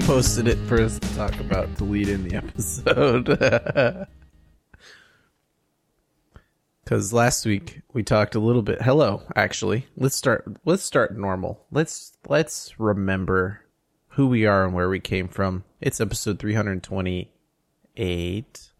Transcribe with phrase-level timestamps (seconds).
[0.00, 4.06] posted it for us to talk about to lead in the episode.
[6.90, 8.82] Because last week we talked a little bit.
[8.82, 10.56] Hello, actually, let's start.
[10.64, 11.64] Let's start normal.
[11.70, 13.60] Let's let's remember
[14.08, 15.62] who we are and where we came from.
[15.80, 18.72] It's episode three hundred twenty-eight.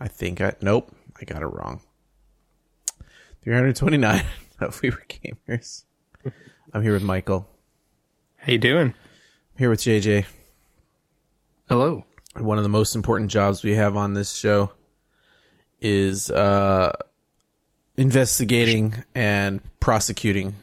[0.00, 1.80] I think I nope, I got it wrong.
[3.44, 4.24] Three hundred twenty-nine
[4.58, 5.84] of We Were Gamers.
[6.72, 7.48] I'm here with Michael.
[8.38, 8.94] How you doing?
[9.60, 10.24] I'm here with JJ.
[11.68, 12.06] Hello.
[12.38, 14.72] One of the most important jobs we have on this show
[15.82, 16.96] is uh,
[17.94, 20.54] investigating and prosecuting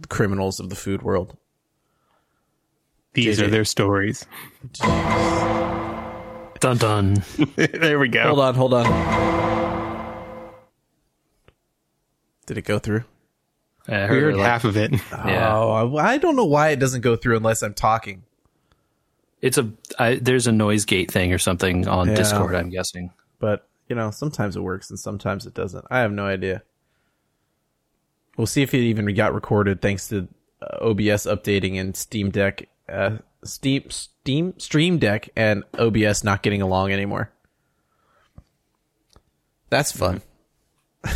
[0.00, 1.36] the criminals of the food world.
[3.12, 3.42] These JJ.
[3.44, 4.24] are their stories.
[6.58, 7.22] Dun dun.
[7.56, 8.22] there we go.
[8.22, 8.86] Hold on, hold on.
[12.46, 13.04] Did it go through?
[13.86, 14.92] I We heard heard like- half of it.
[15.12, 15.54] Yeah.
[15.58, 18.22] Oh, I I don't know why it doesn't go through unless I'm talking.
[19.42, 22.14] It's a I, there's a noise gate thing or something on Yeah.
[22.16, 22.54] Discord.
[22.54, 23.10] I'm guessing.
[23.38, 25.84] But you know, sometimes it works and sometimes it doesn't.
[25.90, 26.62] I have no idea.
[28.36, 30.28] We'll see if it even got recorded thanks to
[30.60, 36.60] uh, OBS updating and Steam Deck, uh, Steam Steam Stream Deck and OBS not getting
[36.62, 37.30] along anymore.
[39.70, 40.22] That's fun.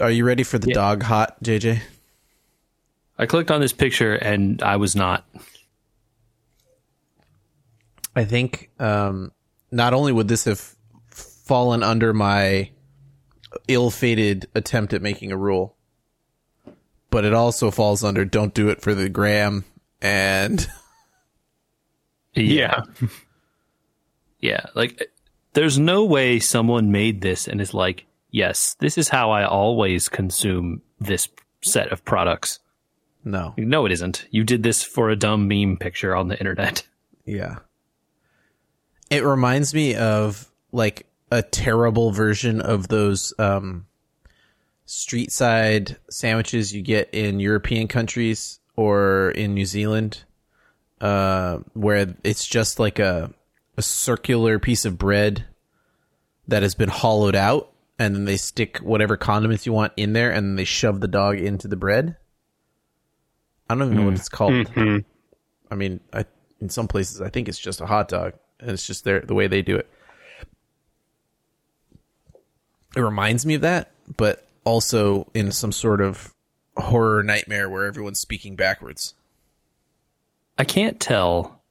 [0.00, 0.74] Are you ready for the Yeah.
[0.74, 1.80] dog hot, JJ?
[3.18, 5.26] I clicked on this picture and I was not.
[8.14, 9.32] I think um,
[9.70, 10.76] not only would this have
[11.10, 12.70] fallen under my
[13.66, 15.76] ill-fated attempt at making a rule,
[17.10, 19.64] but it also falls under don't do it for the gram
[20.00, 20.68] and
[22.34, 22.82] Yeah.
[24.40, 24.66] Yeah.
[24.76, 25.10] Like
[25.54, 30.08] there's no way someone made this and is like, yes, this is how I always
[30.08, 31.28] consume this
[31.64, 32.60] set of products.
[33.30, 34.26] No, No, it isn't.
[34.30, 36.86] You did this for a dumb meme picture on the internet.
[37.24, 37.56] yeah.
[39.10, 43.86] It reminds me of like a terrible version of those um,
[44.84, 50.24] street side sandwiches you get in European countries or in New Zealand,
[51.00, 53.32] uh, where it's just like a
[53.76, 55.46] a circular piece of bread
[56.48, 60.30] that has been hollowed out, and then they stick whatever condiments you want in there,
[60.32, 62.16] and then they shove the dog into the bread.
[63.68, 64.52] I don't even know what it's called.
[64.52, 65.04] Mhm.
[65.70, 66.24] I mean, I,
[66.60, 69.34] in some places, I think it's just a hot dog, and it's just their the
[69.34, 69.88] way they do it.
[72.96, 76.34] It reminds me of that, but also in some sort of
[76.76, 79.14] horror nightmare where everyone's speaking backwards.
[80.56, 81.62] I can't tell.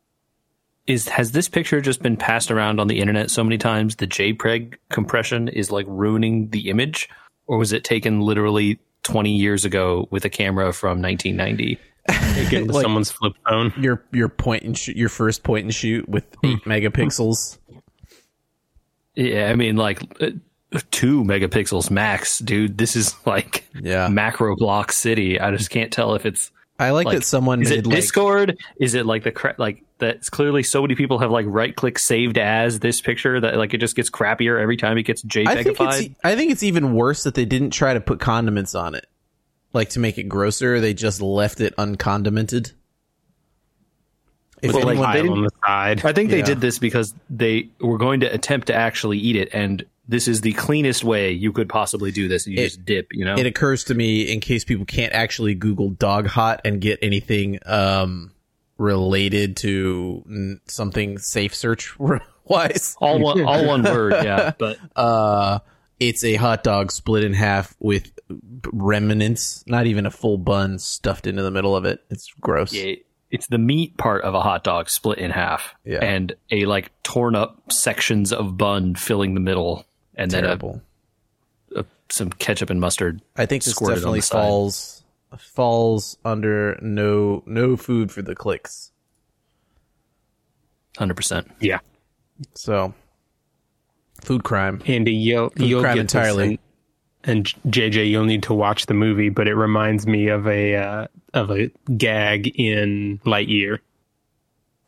[0.85, 4.07] Is has this picture just been passed around on the internet so many times the
[4.07, 7.09] JPEG compression is like ruining the image,
[7.45, 11.79] or was it taken literally 20 years ago with a camera from 1990?
[12.49, 13.73] Get Like- someone's flip phone.
[13.79, 17.57] Your your point and shoot, your first point and shoot with eight megapixels.
[19.15, 20.29] Yeah, I mean like uh,
[20.91, 22.77] two megapixels max, dude.
[22.77, 24.07] This is like Yeah.
[24.09, 25.39] macro block city.
[25.39, 27.95] I just can't tell if it's I like, like that someone is made it like
[27.95, 28.57] Discord?
[28.79, 31.97] Is it like the cra- like that's clearly so many people have like right click
[31.97, 35.63] saved as this picture that like it just gets crappier every time it gets I
[35.63, 36.05] think JPEGified.
[36.05, 39.07] it's I think it's even worse that they didn't try to put condiments on it,
[39.73, 40.79] like to make it grosser.
[40.79, 42.73] They just left it uncondimented.
[44.61, 46.05] If Well, like, anyone, they Pile on the side.
[46.05, 49.49] I think they did this because they were going to attempt to actually eat it,
[49.53, 52.45] and this is the cleanest way you could possibly do this.
[52.45, 53.35] and You It- just dip, you know.
[53.37, 57.59] it occurs to me in case people can't actually Google dog hot and get anything
[57.65, 58.31] um
[58.77, 61.95] related to something safe search
[62.45, 62.95] wise.
[63.01, 64.51] all one, all one word, yeah.
[64.59, 65.59] But Uh,
[65.99, 68.11] it's a hot dog split in half with
[68.71, 72.03] remnants, not even a full bun stuffed into the middle of it.
[72.09, 72.73] It's gross.
[72.73, 75.99] it, it's the meat part of a hot dog split in half, Yeah.
[76.03, 79.85] and a like torn up sections of bun filling the middle,
[80.17, 80.81] and Terrible.
[81.69, 83.21] then a, a, some ketchup and mustard.
[83.35, 84.41] I think this squirted definitely the side.
[84.41, 85.03] falls
[85.37, 88.91] falls under no no food for the clicks.
[90.97, 91.51] Hundred percent.
[91.59, 91.79] Yeah.
[92.55, 92.93] So
[94.21, 94.81] food crime.
[94.85, 96.47] Andy, you'll, you'll crime get entirely.
[96.49, 96.59] This
[97.23, 100.75] and, and JJ, you'll need to watch the movie, but it reminds me of a
[100.75, 103.79] uh, of a gag in Lightyear.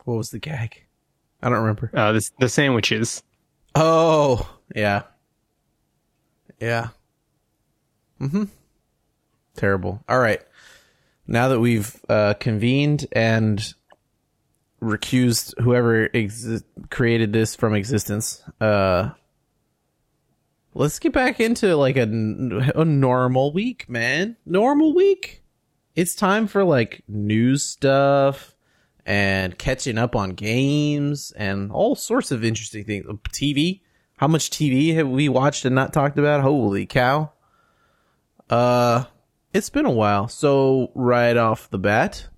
[0.04, 0.84] What was the gag?
[1.42, 1.90] I don't remember.
[1.94, 3.22] Uh, this, the sandwiches.
[3.74, 5.02] Oh, yeah.
[6.60, 6.88] Yeah.
[8.20, 8.44] Mm-hmm.
[9.56, 10.02] Terrible.
[10.08, 10.40] All right.
[11.26, 13.62] Now that we've uh, convened and
[14.82, 16.08] recused whoever
[16.90, 19.10] created this from existence, uh,
[20.74, 24.36] let's get back into like a normal week, man.
[24.44, 25.42] Normal week.
[25.94, 28.54] it's time for like news stuff
[29.06, 33.06] and catching up on games and all sorts of interesting things.
[33.30, 33.80] TV.
[34.20, 36.42] How much TV have we watched and not talked about?
[36.42, 37.32] Holy cow.
[38.50, 39.04] Uh,
[39.54, 40.28] it's been a while.
[40.28, 42.28] So right off the bat,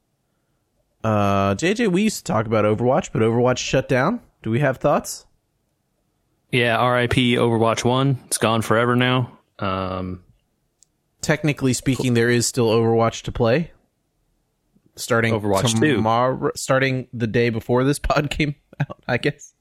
[1.03, 4.21] uh, JJ, we used to talk about Overwatch, but Overwatch shut down.
[4.45, 5.27] Do we have thoughts?
[6.53, 8.27] Yeah, RIP Overwatch 1.
[8.27, 9.37] It's gone forever now.
[9.59, 10.23] Um,
[11.21, 13.73] Technically speaking, there is still Overwatch to play.
[14.95, 15.97] Starting Overwatch 2.
[15.97, 19.55] tomorrow, starting the day before this pod came out, I guess.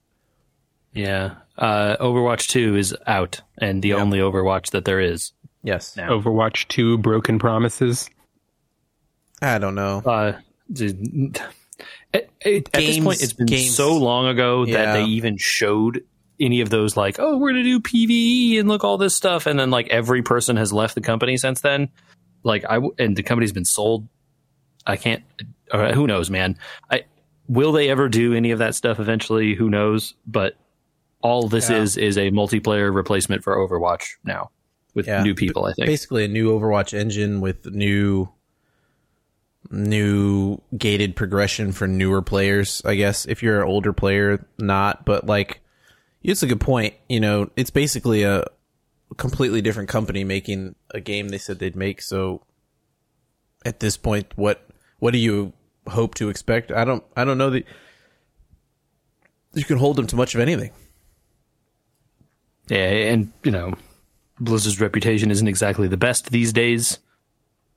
[0.94, 1.36] Yeah.
[1.58, 5.32] Uh, Overwatch 2 is out and the only Overwatch that there is.
[5.64, 5.96] Yes.
[5.96, 6.10] Now.
[6.10, 8.10] Overwatch 2 Broken Promises.
[9.42, 10.00] I don't know.
[10.06, 10.40] Uh,
[10.72, 11.40] dude,
[12.14, 14.78] at, at this point, it's been games- so long ago Yeah.
[14.78, 16.04] that they even showed
[16.40, 19.60] any of those like, oh, we're gonna do PVE and look all this stuff, and
[19.60, 21.90] then like every person has left the company since then.
[22.44, 24.08] Like I, and the company's been sold.
[24.88, 25.24] I can't.
[25.72, 26.58] Or who knows, man?
[26.90, 27.04] I
[27.48, 29.54] will they ever do any of that stuff eventually?
[29.54, 30.16] Who knows?
[30.26, 30.56] But
[31.22, 31.78] all this Yeah.
[31.82, 34.50] is is a multiplayer replacement for Overwatch now
[34.94, 35.24] with Yeah.
[35.24, 35.66] new people.
[35.66, 35.88] I think.
[35.88, 38.30] Basically, a new Overwatch engine with new,
[39.70, 42.82] new gated progression for newer players.
[42.86, 45.06] I guess if you're an older player, not.
[45.06, 45.62] But like,
[46.24, 46.96] it's a good point.
[47.10, 48.46] You know, it's basically a
[49.18, 52.02] completely different company making a game they said they'd make.
[52.02, 52.42] So,
[53.66, 54.68] at this point, what
[55.00, 55.54] what do you
[55.88, 56.72] hope to expect?
[56.72, 57.04] I don't.
[57.16, 57.66] I don't know that
[59.54, 60.72] you can hold them to much of anything.
[62.72, 62.78] Yeah,
[63.12, 63.74] and you know,
[64.40, 67.00] Blizzard's reputation isn't exactly the best these days.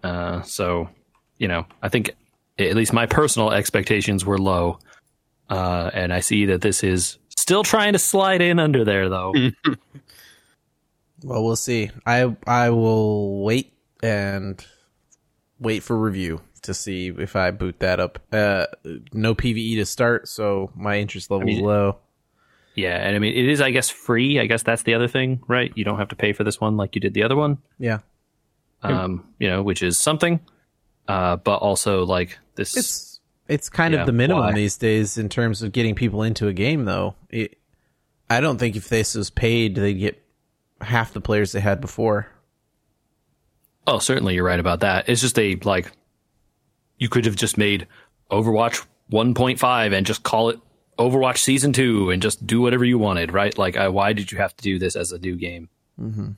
[0.05, 0.89] Uh, so,
[1.39, 2.13] you know, I think
[2.59, 4.79] at least my personal expectations were low,
[5.51, 9.35] uh, and I see that this is still trying to slide in under there, though.
[11.23, 11.91] Well, we'll see.
[12.05, 14.63] I I will wait and
[15.59, 18.19] wait for review to see if I boot that up.
[18.31, 18.67] Uh,
[19.13, 21.99] no PVE to start, so my interest level is mean- low.
[22.75, 24.39] Yeah, and I mean, it is, I guess, free.
[24.41, 25.73] I guess that's the other thing, right?
[25.75, 27.99] You don't have to pay for this one like you did the other one, Yeah,
[28.83, 30.41] um, you know, which is something.
[31.07, 34.53] Uh, but also, like this, it's it's kind Yeah, of the minimum why?
[34.53, 36.85] these days in terms of getting people into a game.
[36.85, 37.59] Though, it,
[38.31, 40.23] I don't think if this was paid, they'd get
[40.81, 42.29] half the players they had before.
[43.87, 45.09] Oh, certainly you're right about that.
[45.09, 45.93] It's just a like
[46.99, 47.87] you could have just made
[48.31, 50.59] Overwatch 1.5 and just call it
[50.99, 53.57] Overwatch Season 2 and just do whatever you wanted, right?
[53.57, 55.69] Like I, why did you have to do this as a new game?
[56.01, 56.31] Mm-hmm.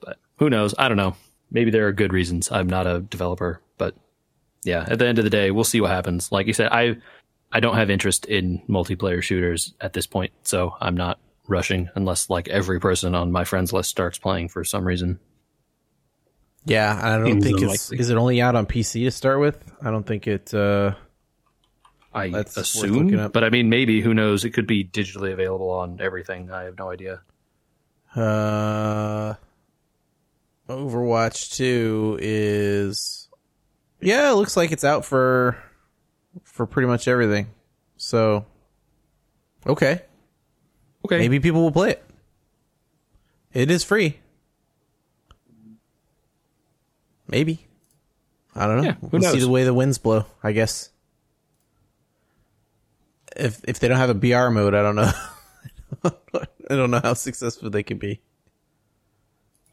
[0.00, 0.74] But who knows?
[0.78, 1.16] I don't know.
[1.50, 2.50] Maybe there are good reasons.
[2.50, 3.94] I'm not a developer, but
[4.64, 6.32] yeah, at the end of the day, we'll see what happens.
[6.32, 6.96] Like you said, I
[7.52, 12.28] I don't have interest in multiplayer shooters at this point, so I'm not rushing unless
[12.28, 15.20] like every person on my friends list starts playing for some reason.
[16.64, 17.92] Yeah, I don't Seems think it's.
[17.92, 19.56] Is it only out on PC to start with?
[19.80, 20.52] I don't think it.
[20.52, 20.94] Uh,
[22.16, 24.44] I That's assume, but I mean, maybe who knows?
[24.44, 26.50] It could be digitally available on everything.
[26.50, 27.20] I have no idea.
[28.14, 29.34] Uh,
[30.68, 33.28] Overwatch Two is,
[34.00, 35.62] yeah, it looks like it's out for
[36.42, 37.48] for pretty much everything.
[37.98, 38.46] So,
[39.66, 40.02] okay,
[41.06, 42.04] Okay, maybe people will play it.
[43.52, 44.18] It is free.
[47.28, 47.66] Maybe.
[48.54, 48.82] I don't know.
[48.84, 50.26] Yeah, we'll see the way the winds blow.
[50.42, 50.90] I guess.
[53.36, 55.12] If if they don't have a BR mode, I don't know.
[56.04, 58.20] I don't know how successful they can be.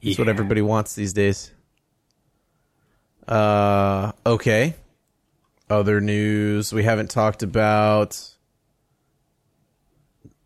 [0.04, 1.52] That's what everybody wants these days.
[3.28, 4.76] Uh, okay.
[5.70, 8.36] Other news we haven't talked about.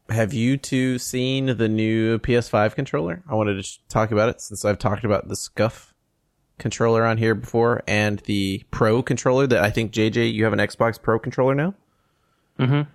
[0.09, 3.23] Have you two seen the new PS5 controller?
[3.27, 5.93] I wanted to talk about it since I've talked about the Scuff
[6.59, 10.59] controller on here before and the Pro controller that I think JJ you have an
[10.59, 11.73] Xbox Pro controller now.
[12.59, 12.87] Mhm.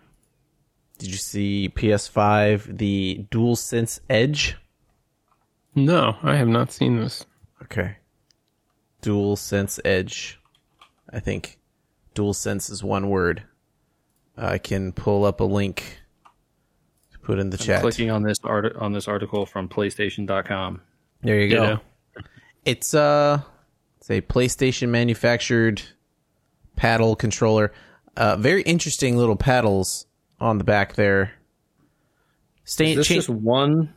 [1.03, 4.57] Did you see PS5 the DualSense Edge?
[5.75, 7.27] No, I have not seen this.
[7.61, 7.97] Okay.
[9.01, 10.39] Dual Sense Edge.
[11.13, 11.59] I think
[12.15, 13.43] Dual Sense is one word.
[14.37, 15.99] I can pull up a link
[17.11, 17.81] to put in the chat.
[17.81, 20.83] Clicking on this art on this article from PlayStation.com.
[21.23, 21.67] There you go.
[21.67, 21.81] Ditto.
[22.65, 23.41] It's uh
[23.99, 25.83] it's a PlayStation manufactured
[26.77, 27.73] paddle controller.
[28.17, 30.07] Uh very interesting little paddles
[30.43, 31.33] on the back there.
[32.65, 33.95] Stay, Is this cha- just one?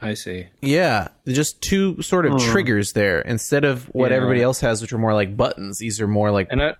[0.00, 0.46] I see.
[0.60, 4.16] Yeah, just two sort of triggers there instead of what Yeah.
[4.18, 5.78] everybody else has, which are more like buttons.
[5.78, 6.74] These are more like And I,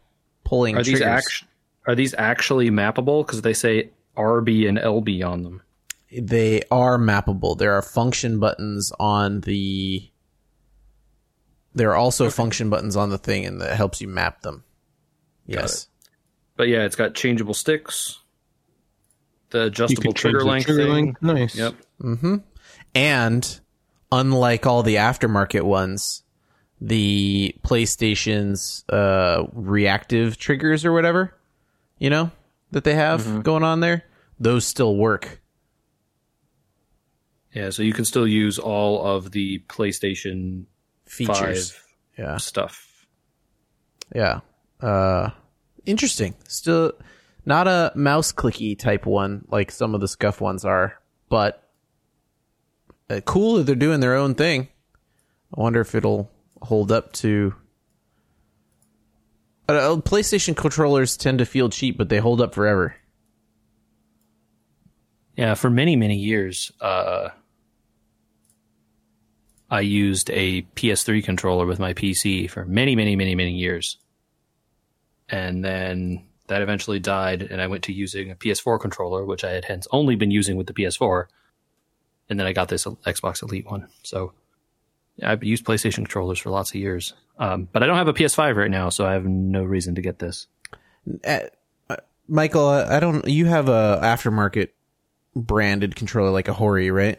[0.45, 1.45] pulling are these act-
[1.87, 3.25] are these actually mappable?
[3.27, 5.63] Because they say RB and LB on them.
[6.13, 7.57] they are mappable.
[7.59, 10.09] There are function buttons on the
[11.75, 14.65] There are also function buttons on the thing, and that helps you map them.
[15.47, 15.89] Yes.
[16.57, 18.21] But yeah, it's got changeable sticks,
[19.51, 20.67] the adjustable trigger change the length.
[20.67, 20.93] trigger thing.
[21.07, 21.23] length.
[21.23, 21.55] Nice.
[21.57, 21.75] Yep.
[22.03, 22.37] Mm-hmm.
[22.95, 23.61] And
[24.11, 26.23] unlike all the aftermarket ones,
[26.81, 31.35] the PlayStation's uh, reactive triggers or whatever,
[31.99, 32.31] you know,
[32.71, 34.05] that they have going on there,
[34.41, 35.41] those still work.
[37.53, 40.65] Yeah, so you can still use all of the PlayStation
[41.07, 41.73] Features.
[41.73, 41.83] 5
[42.19, 42.37] Yeah.
[42.39, 43.07] stuff.
[44.15, 44.41] Yeah.
[44.81, 45.31] Uh
[45.87, 46.35] interesting.
[46.49, 46.93] Still
[47.45, 51.63] not a mouse clicky type one like some of the scuff ones are, but
[53.09, 54.69] uh, cool that they're doing their own thing.
[55.57, 57.55] I wonder if it'll hold up to
[59.69, 62.97] uh, PlayStation controllers tend to feel cheap, but they hold up forever.
[65.37, 67.29] Yeah, for many, many years, uh,
[69.71, 73.99] I used a PS3 controller with my PC for many, many, many, many years.
[75.29, 79.53] And then that eventually died, and I went to using a PS4 controller, which I
[79.53, 81.27] had hence only been using with the PS4.
[82.29, 83.89] And then I got this Xbox Elite one.
[84.03, 84.33] So
[85.23, 87.15] I've used PlayStation controllers for lots of years.
[87.39, 90.03] Um, but I don't have a PS5 right now, so I have no reason to
[90.03, 90.47] get this.
[91.25, 91.41] Uh,
[91.89, 91.97] uh,
[92.29, 93.27] Michael, uh, I don't.
[93.27, 94.71] You have a aftermarket
[95.35, 97.19] branded controller like a Hori, right?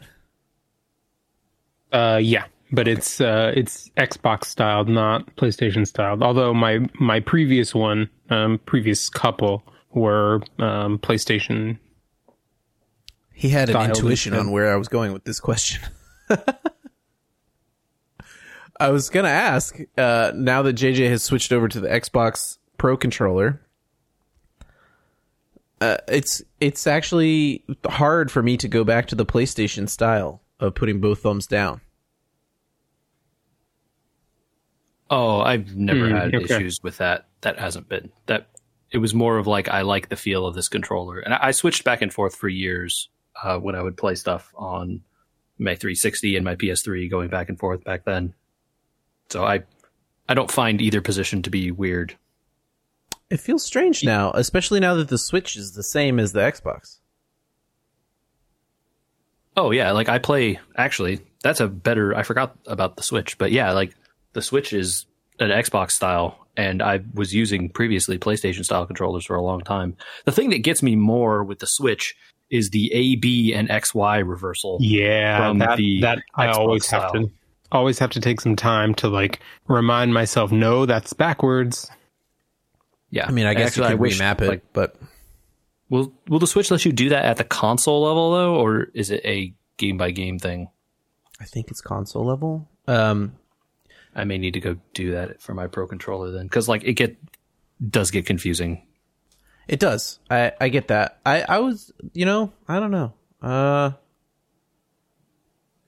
[1.91, 6.21] Uh, yeah, but it's uh, it's Xbox styled, not PlayStation styled.
[6.23, 11.79] Although my my previous one, um, previous couple were um, PlayStation.
[13.33, 15.81] He had an intuition on where I was going with this question.
[18.79, 22.97] I was gonna ask, uh, now that JJ has switched over to the Xbox Pro
[22.97, 23.61] controller,
[25.81, 30.75] uh, it's it's actually hard for me to go back to the PlayStation style of
[30.75, 31.81] putting both thumbs down.
[35.09, 36.43] Oh, I've never Hmm, had okay.
[36.43, 37.27] issues with that.
[37.41, 38.47] That hasn't been that.
[38.91, 41.51] It was more of like I like the feel of this controller, and I, I
[41.51, 43.09] switched back and forth for years
[43.41, 45.01] uh, when I would play stuff on
[45.57, 48.33] my 360 and my PS3, going back and forth back then.
[49.29, 49.63] So I,
[50.29, 52.15] I don't find either position to be weird.
[53.29, 56.99] It feels strange now, especially now that the Switch is the same as the Xbox.
[59.55, 60.59] Oh yeah, like I play.
[60.75, 62.15] Actually, that's a better.
[62.15, 63.95] I forgot about the Switch, but yeah, like
[64.37, 65.07] the Switch is
[65.39, 69.97] an Xbox style, and I was using previously PlayStation style controllers for a long time.
[70.25, 72.15] The thing that gets me more with the Switch
[72.51, 74.77] is the A, B, and X, Y reversal.
[74.79, 77.31] Yeah, From that the that I Xbox always have to
[77.71, 80.51] always have to take some time to like remind myself.
[80.51, 81.89] No, that's backwards.
[83.09, 84.97] Yeah, I mean, I guess Actually, you I could wish, remap it, like, but
[85.89, 89.09] will will the Switch let you do that at the console level though, or is
[89.09, 90.69] it a game by game thing?
[91.39, 92.69] I think it's console level.
[92.87, 93.33] Um,
[94.17, 96.93] I may need to go do that for my Pro controller then, because like it
[96.93, 97.15] get
[97.89, 98.81] does get confusing.
[99.67, 100.19] It does.
[100.29, 101.19] I I get that.
[101.25, 103.13] I I was, you know, I don't know.
[103.41, 103.91] Uh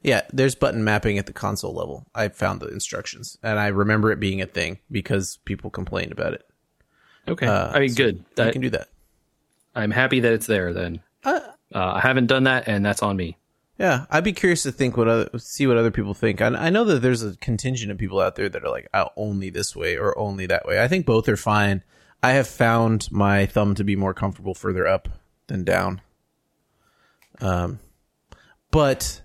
[0.04, 2.06] Yeah, there's button mapping at the console level.
[2.14, 6.34] I found the instructions and I remember it being a thing because people complained about
[6.34, 6.46] it.
[7.28, 8.26] Okay, Uh, I mean, so good.
[8.36, 8.88] That, can do that.
[9.76, 10.74] I'm happy that it's there.
[10.74, 11.40] Then Uh,
[11.74, 13.38] uh, I haven't done that, and that's on me.
[13.80, 16.42] Yeah, I'd be curious to think what other see what other people think.
[16.42, 19.08] I, I know that there's a contingent of people out there that are like, oh,
[19.16, 20.84] only this way or only that way.
[20.84, 21.84] I think both are fine.
[22.22, 25.08] I have found my thumb to be more comfortable further up
[25.48, 26.02] than down.
[27.40, 27.80] Um,
[28.70, 29.22] but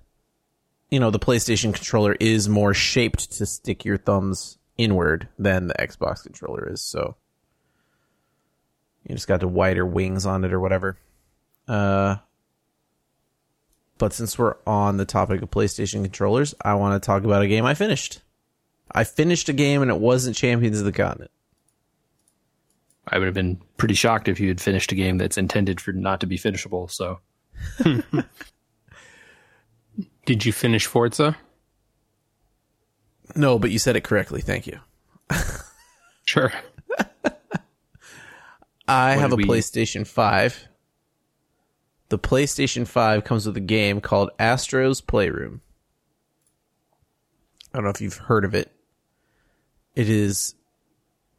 [0.89, 5.75] you know, the PlayStation controller is more shaped to stick your thumbs inward than the
[5.75, 6.81] Xbox controller is.
[6.81, 7.17] So
[9.03, 10.97] you just got the wider wings on it or whatever.
[11.67, 12.17] Uh,
[14.05, 17.49] but since we're on the topic of PlayStation controllers, I want to talk about a
[17.49, 18.21] game I finished.
[18.93, 21.31] I finished a game and it wasn't Champions of the Continent.
[23.09, 25.93] I would have been pretty shocked if you had finished a game that's intended for
[25.93, 26.87] not to be finishable.
[26.89, 27.21] So
[30.27, 31.39] Did you finish Forza?
[33.35, 34.43] No, but you said it correctly.
[34.43, 34.81] Thank you.
[36.27, 36.53] Sure.
[38.87, 40.69] I have a we- PlayStation 5.
[42.15, 45.63] The PlayStation 5 comes with a game called Astro's Playroom.
[47.73, 48.71] I don't know if you've heard of it.
[49.97, 50.55] It is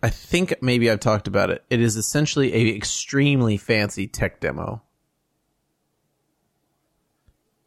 [0.03, 1.63] I think maybe I've talked about it.
[1.69, 4.81] It is essentially a extremely fancy tech demo.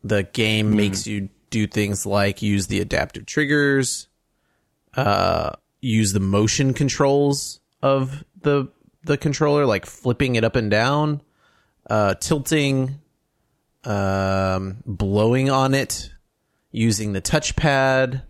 [0.05, 4.09] The game makes you do things like use the adaptive triggers,
[4.99, 8.71] uh, use the motion controls of the
[9.03, 11.23] the controller, like flipping it up and down,
[11.89, 13.01] uh, tilting,
[13.85, 16.11] um, blowing on it,
[16.71, 18.23] using the touchpad.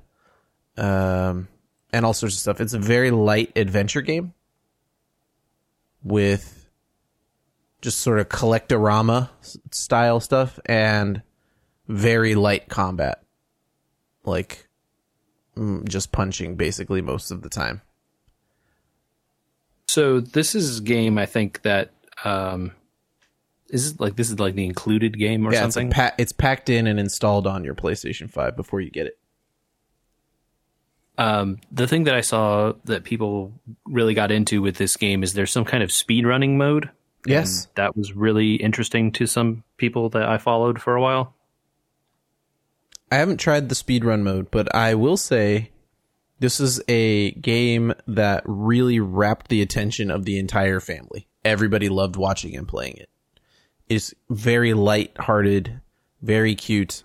[0.77, 1.49] Um,
[1.93, 2.61] and all sorts of stuff.
[2.61, 4.35] It's a very light adventure game
[6.03, 6.69] with
[7.81, 9.31] just sort of collectorama
[9.71, 11.23] style stuff and
[11.87, 13.23] very light combat.
[14.25, 14.69] Like
[15.57, 17.83] mm, just punching basically most of the time.
[19.87, 21.93] So this is a game I think that
[22.25, 22.73] um
[23.71, 25.93] is it like this is like the included game or yeah, it's, something.
[25.93, 29.19] a pa- it's packed in and installed on your PlayStation 5 before you get it.
[31.19, 33.53] um the thing that I saw that people
[33.87, 36.91] really got into with this game is there's some kind of speed running mode.
[37.27, 37.69] Yes.
[37.75, 41.35] That was really interesting to some people that I followed for a while.
[43.11, 45.71] I haven't tried the speed run mode, but I will say
[46.41, 51.27] this is a game that really wrapped the attention of the entire family.
[51.45, 53.09] Everybody loved watching and playing it.
[53.89, 55.81] It's very light-hearted,
[56.23, 57.05] very cute.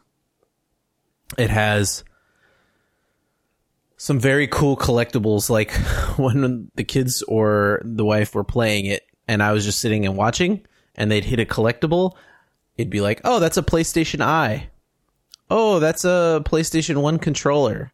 [1.38, 2.04] It has
[3.98, 5.72] some very cool collectibles like
[6.18, 10.18] when the kids or the wife were playing it and I was just sitting and
[10.18, 12.16] watching and they'd hit a collectible,
[12.78, 14.70] it'd be like, "Oh, that's a PlayStation Eye."
[15.54, 17.92] oh, that's a PlayStation 1 controller.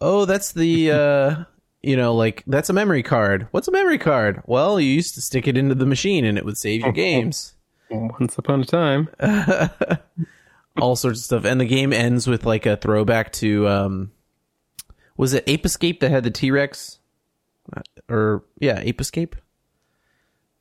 [0.00, 1.44] Oh, that's the, uh,
[1.82, 3.48] you know, like, that's a memory card.
[3.50, 4.42] What's a memory card?
[4.46, 7.53] Well, you used to stick it into the machine and it would save your games.
[7.90, 9.08] Once upon a time.
[10.80, 11.44] All sorts of stuff.
[11.44, 14.12] And the game ends with, like, a throwback to, um,
[15.16, 16.98] was it Ape Escape that had the T Rex?
[18.08, 19.36] Or, yeah, Ape Escape?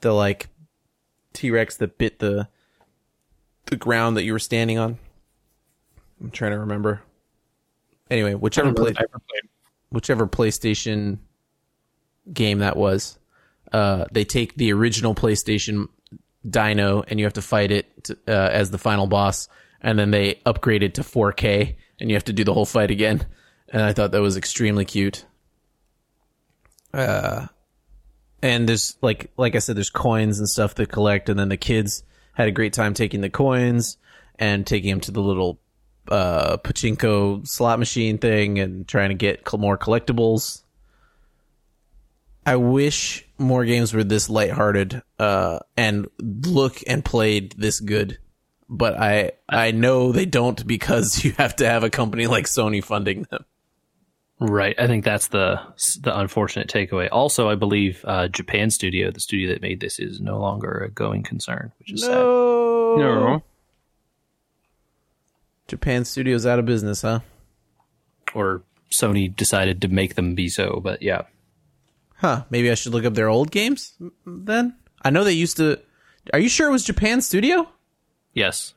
[0.01, 0.50] The, like,
[1.34, 2.48] T Rex that bit the,
[3.65, 5.00] the ground that you were standing on.
[6.22, 7.01] I'm trying to remember.
[8.10, 8.94] Anyway, whichever play,
[9.89, 11.18] whichever PlayStation
[12.32, 13.18] game that was,
[13.72, 15.88] uh, they take the original PlayStation
[16.47, 19.47] Dino and you have to fight it uh, as the final boss,
[19.81, 22.91] and then they upgrade it to 4K and you have to do the whole fight
[22.91, 23.25] again.
[23.70, 25.25] And I thought that was extremely cute.
[26.94, 27.48] Uh,
[28.41, 31.57] and there's like like I said, there's coins and stuff to collect, and then the
[31.57, 33.98] kids had a great time taking the coins
[34.37, 35.59] and taking them to the little
[36.09, 40.62] uh pachinko slot machine thing and trying to get more collectibles.
[42.46, 48.20] I wish more games were this lighthearted uh and look and played this good.
[48.70, 52.84] But I I know they don't because you have to have a company like Sony
[52.84, 53.46] funding them.
[54.40, 54.75] Right.
[54.77, 55.60] I think that's the
[56.01, 57.08] the unfortunate takeaway.
[57.12, 60.90] Also, I believe uh, Japan Studio, the studio that made this, is no longer a
[60.90, 62.12] going concern, which is sad.
[62.12, 62.96] No.
[62.98, 63.44] No.
[65.68, 67.22] Japan Studios out of business, huh?
[68.36, 70.82] Or Sony decided to make them be so.
[70.84, 71.22] But yeah,
[72.24, 72.46] Huh.
[72.50, 73.94] Maybe I should look up their old games
[74.25, 74.77] then.
[75.01, 75.79] I know they used to.
[76.31, 77.68] Are you sure it was Japan Studio?
[78.33, 78.74] yes,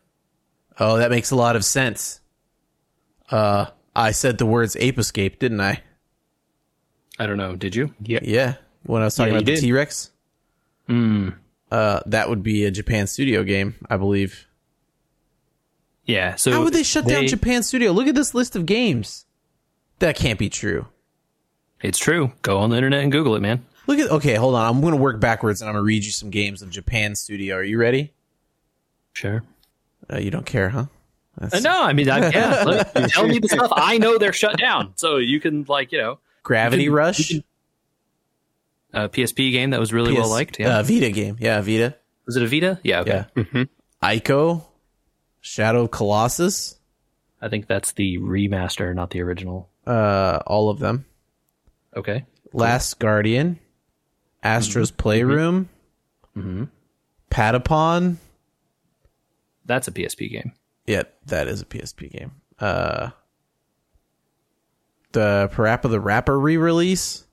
[0.79, 2.21] Oh, that makes a lot of sense.
[3.31, 5.81] Uh, I said the words Ape Escape, didn't I?
[7.19, 7.57] I don't know.
[7.57, 7.95] Did you?
[8.03, 8.19] Yeah.
[8.23, 8.55] Yeah.
[8.83, 9.57] When I was talking Yeah, about the.
[9.57, 10.11] T Rex.
[10.87, 11.31] Hmm.
[11.71, 14.47] Uh, that would be a Japan Studio game, I believe.
[16.05, 16.35] Yeah.
[16.35, 17.93] So How would they shut down Japan Studio?
[17.93, 19.25] Look at this list of games.
[20.01, 20.87] That can't be true.
[21.83, 22.33] It's true.
[22.43, 23.65] Go on the internet and Google it, man.
[23.87, 24.67] Look at okay, hold on.
[24.67, 27.15] I'm going to work backwards and I'm going to read you some games of Japan
[27.15, 27.57] Studio.
[27.57, 28.13] Are you ready?
[29.13, 29.43] Sure.
[30.13, 30.87] Uh, you don't care, huh?
[31.41, 32.63] Uh, no, I mean, I, yeah.
[32.67, 35.99] Look, tell me the stuff I know they're shut down, so you can like you
[35.99, 37.31] know Gravity you can- Rush.
[37.31, 37.43] you
[38.93, 40.59] a PSP game that was really well liked.
[40.59, 40.79] Yeah.
[40.79, 41.37] Uh, Vita game.
[41.39, 41.95] Yeah, Vita.
[42.25, 42.81] was it a Vita?
[42.83, 43.01] Yeah.
[43.01, 43.25] Okay.
[43.37, 43.65] Yeah.
[44.03, 44.65] Ico.
[45.43, 46.79] Shadow of Colossus.
[47.43, 49.69] I think that's the remaster, not the original.
[49.87, 51.05] Uh, all of them.
[51.97, 52.25] Okay.
[52.53, 53.59] Last Guardian.
[54.43, 55.69] Astro's Playroom.
[56.37, 56.65] Mm-hmm.
[57.31, 58.17] Patapon.
[59.65, 60.53] That's a PSP game.
[60.87, 62.33] Yeah, that is a PSP game.
[62.61, 63.11] Uh,
[65.13, 67.25] the Parappa the Rapper re-release.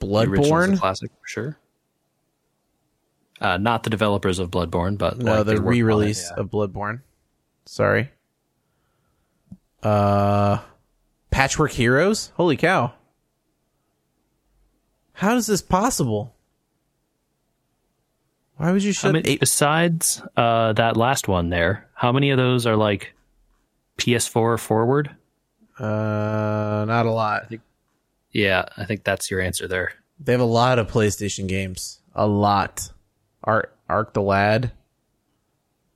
[0.00, 0.78] Bloodborne.
[0.78, 1.58] classic for sure.
[3.40, 6.40] Uh, not the developers of Bloodborne, but No, like, the on it, re-release yeah.
[6.40, 7.02] of Bloodborne.
[7.66, 8.10] Sorry.
[9.82, 10.58] Uh,
[11.38, 12.32] Patchwork Heroes.
[12.34, 12.94] Holy cow!
[15.12, 16.34] How is this possible?
[18.56, 19.38] Why would you I shut mean, eight?
[19.38, 23.14] besides uh, that last one there, how many of those are like
[23.98, 25.14] PS4 forward?
[25.78, 27.44] Uh, not a lot.
[27.44, 27.62] I think,
[28.32, 29.92] Yeah, I think that's your answer there.
[30.18, 32.00] They have a lot of PlayStation games.
[32.16, 32.90] A lot.
[33.44, 34.72] Arc Arc the Lad.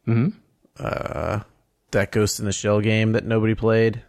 [0.07, 0.38] Mm-hmm.
[0.78, 1.40] Uh,
[1.90, 4.05] that Ghost in the Shell game that nobody played.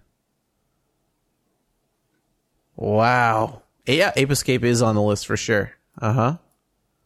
[2.83, 3.61] Wow.
[3.85, 5.71] Yeah, Ape Escape is on the list for sure.
[6.01, 6.37] Uh huh.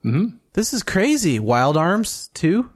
[0.03, 0.37] Mm-hmm.
[0.53, 1.39] This is crazy.
[1.39, 2.69] Wild Arms too.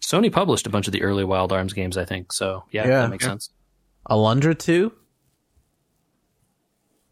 [0.00, 2.32] Sony published a bunch of the early Wild Arms games, I think.
[2.32, 3.00] So yeah, Yeah.
[3.02, 3.50] that makes sense.
[4.08, 4.92] Alundra too.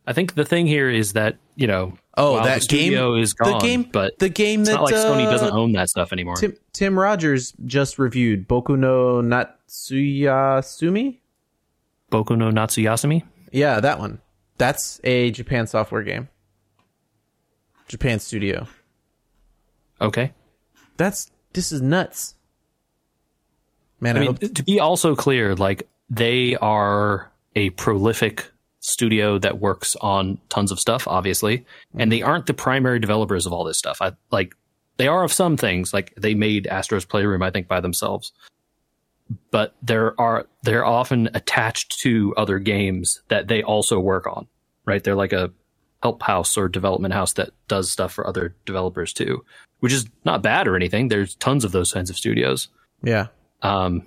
[0.06, 3.34] I think the thing here is that you know, Oh, that the studio game- is
[3.34, 5.90] gone, the game, but the game it's that not like Sony uh, doesn't own that
[5.90, 6.36] stuff anymore.
[6.36, 11.18] Tim Tim Rogers just reviewed Boku no Natsuyasumi.
[12.10, 13.22] Boku no Natsuyasumi.
[13.52, 14.20] Yeah, that one.
[14.58, 16.28] That's a Japan software game.
[17.88, 18.66] Japan studio.
[20.00, 20.32] Okay.
[20.96, 22.34] That's this is nuts.
[24.00, 29.38] Man, I, I mean, hope to be also clear, like they are a prolific studio
[29.38, 31.64] that works on tons of stuff, obviously,
[31.96, 33.98] and they aren't the primary developers of all this stuff.
[34.00, 34.54] I like
[34.96, 38.32] they are of some things, like they made Astro's Playroom, I think, by themselves.
[39.50, 44.46] But there are they're often attached to other games that they also work on,
[44.84, 45.02] right?
[45.02, 45.52] They're like a
[46.02, 49.44] help house or development house that does stuff for other developers too,
[49.80, 51.08] which is not bad or anything.
[51.08, 52.68] There's tons of those kinds of studios.
[53.02, 53.28] yeah.
[53.62, 54.06] Um,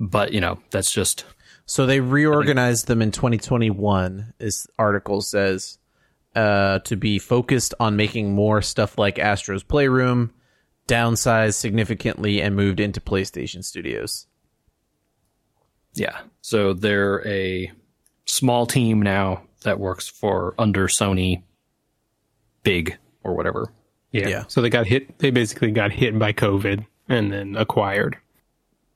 [0.00, 1.24] but you know, that's just
[1.66, 5.78] So they reorganized them in 2021, as article says,
[6.34, 10.32] uh, to be focused on making more stuff like Astro's Playroom,
[10.90, 14.26] downsized significantly, and moved into PlayStation Studios.
[15.94, 16.20] yeah.
[16.42, 17.70] So they're a
[18.24, 21.42] small team now that works for under Sony,
[22.62, 23.72] big or whatever.
[24.10, 24.28] Yeah.
[24.28, 24.44] Yeah.
[24.48, 25.18] So they got hit.
[25.18, 28.16] They basically got hit by COVID and then acquired.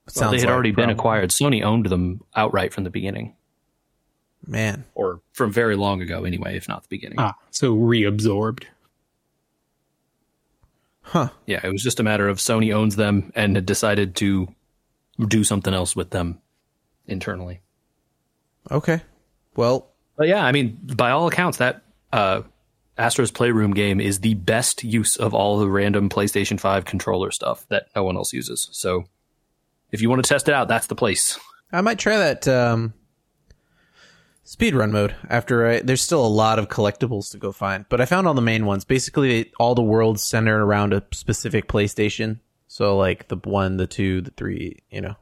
[0.07, 1.31] Well, Sounds they had like already been acquired.
[1.31, 3.35] Sony owned them outright from the beginning,
[4.47, 7.19] Man, or from very long ago, anyway, if not the beginning.
[7.19, 8.65] Ah, so reabsorbed.
[11.05, 11.29] Huh?
[11.47, 14.49] Yeah, it was just a matter of Sony owns them and had decided to
[15.29, 16.41] do something else with them
[17.07, 17.61] internally.
[18.71, 19.01] Okay.
[19.57, 22.43] Well, But yeah, I mean, by all accounts, that uh,
[22.99, 27.67] Astro's Playroom game is the best use of all the random PlayStation 5 controller stuff
[27.69, 28.69] that no one else uses.
[28.73, 29.05] So
[29.93, 31.39] if you want to test it out, that's the place.
[31.73, 32.95] I might try that um,
[34.45, 35.81] speedrun mode after I.
[35.81, 38.67] There's still a lot of collectibles to go find, but I found all the main
[38.67, 38.85] ones.
[38.85, 42.41] Basically, all the worlds centered around a specific PlayStation.
[42.69, 45.17] So, like the one, the two, the three, you know,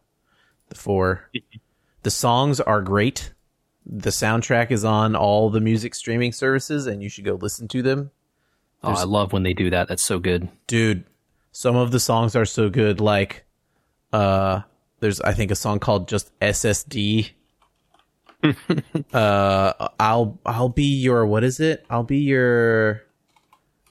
[0.68, 1.30] the four.
[2.02, 3.32] the songs are great.
[3.84, 7.82] The soundtrack is on all the music streaming services, and you should go listen to
[7.82, 8.10] them.
[8.84, 9.88] Oh, I love when they do that.
[9.88, 10.48] That's so good.
[10.66, 11.04] dude
[11.52, 13.44] some of the songs are so good like
[14.12, 14.60] uh
[15.00, 17.30] there's i think a song called just ssd
[19.12, 21.84] uh i'll i'll be your what is it?
[21.88, 23.02] I'll be your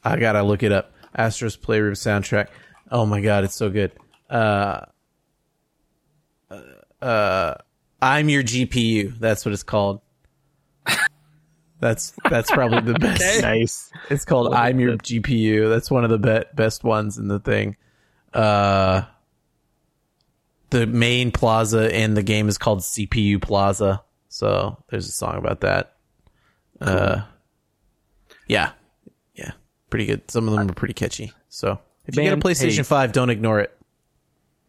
[0.03, 0.93] i gotta look it up.
[1.15, 2.47] Astro's playroom soundtrack.
[2.91, 3.91] Oh my god it's so good.
[4.29, 4.85] Uh
[7.01, 7.55] uh
[8.01, 10.01] i'm your gpu that's what it's called.
[11.81, 13.41] That's that's probably the best.
[13.41, 13.91] Nice.
[14.09, 15.67] it's called I'm Your GPU.
[15.67, 17.75] That's one of the be- best ones in the thing.
[18.33, 19.01] Uh,
[20.69, 24.03] the main plaza in the game is called CPU Plaza.
[24.31, 25.97] So there's a song about that.
[26.79, 27.21] Uh,
[28.47, 28.71] yeah,
[29.35, 29.51] yeah,
[29.89, 30.31] pretty good.
[30.31, 31.33] Some of them are pretty catchy.
[31.49, 32.83] So if you get a PlayStation hey.
[32.83, 33.77] Five, don't ignore it.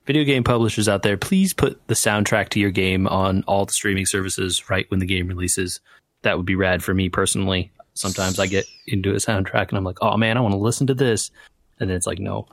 [0.04, 3.72] Video game publishers out there, please put the soundtrack to your game on all the
[3.72, 5.78] streaming services right when the game releases.
[6.22, 7.70] That would be rad for me personally.
[7.94, 10.88] Sometimes I get into a soundtrack and I'm like, oh man, I want to listen
[10.88, 11.30] to this.
[11.78, 12.48] And then it's like, no,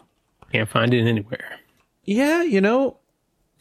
[0.52, 1.60] Can't find it anywhere.
[2.04, 2.99] Yeah, you know,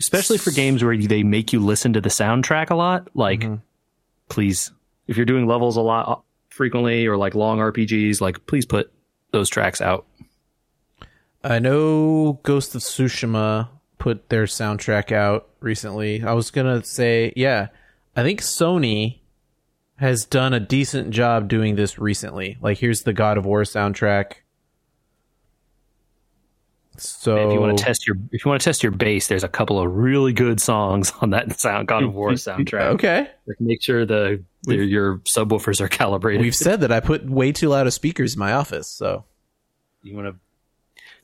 [0.00, 3.54] especially for games where they make you listen to the soundtrack a lot like Mm-hmm.
[4.28, 4.70] please
[5.06, 8.92] if you're doing levels a lot uh, frequently or like long rpgs like please put
[9.32, 10.06] those tracks out
[11.44, 16.22] I know Ghost of Tsushima put their soundtrack out recently.
[16.22, 17.68] I was gonna say, yeah,
[18.16, 19.20] I think Sony
[19.98, 22.58] has done a decent job doing this recently.
[22.60, 24.32] Like, here's the God of War soundtrack.
[27.00, 29.44] So if you want to test your if you want to test your bass there's
[29.44, 33.60] a couple of really good songs on that sound god of war soundtrack okay, like
[33.60, 37.68] make sure the, the your subwoofers are calibrated we've said that I put way too
[37.68, 38.88] loud of speakers in my office.
[38.88, 39.24] So
[40.02, 40.26] you want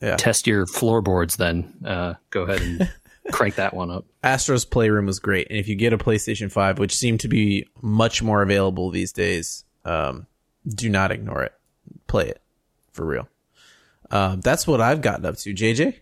[0.00, 0.16] to Yeah.
[0.16, 2.92] test your floorboards then uh, go ahead and
[3.32, 6.78] crank that one up Astro's Playroom was great, and if you get a PlayStation Five,
[6.78, 10.26] which seem to be much more available these days, um,
[10.66, 11.52] do not ignore it.
[12.06, 12.40] Play it
[12.92, 13.28] for real.
[14.10, 15.54] Um, that's what I've gotten up to.
[15.54, 15.96] JJ,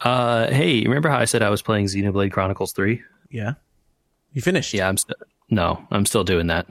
[0.00, 3.54] uh, hey remember how i said i was playing xenoblade chronicles 3 yeah,
[4.32, 4.72] you finished.
[4.74, 5.16] Yeah, I'm st-
[5.50, 6.66] no, I'm still doing that.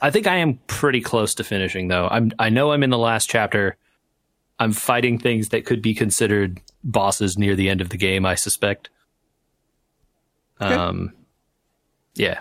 [0.00, 2.08] I think I am pretty close to finishing though.
[2.08, 3.76] I'm I know I'm in the last chapter.
[4.58, 8.34] I'm fighting things that could be considered bosses near the end of the game, I
[8.34, 8.90] suspect.
[10.58, 11.12] Um
[12.14, 12.40] yeah.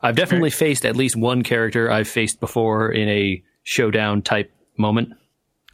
[0.00, 5.14] I've definitely faced at least one character I've faced before in a showdown type moment.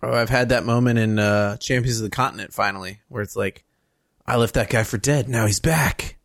[0.03, 3.65] Oh, I've had that moment in uh, Champions of the Continent finally, where it's like,
[4.27, 5.29] I left that guy for dead.
[5.29, 6.17] Now he's back.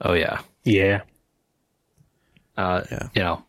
[0.00, 0.40] Oh yeah.
[0.64, 1.02] Yeah.
[2.56, 3.08] Uh, Yeah.
[3.14, 3.44] You know,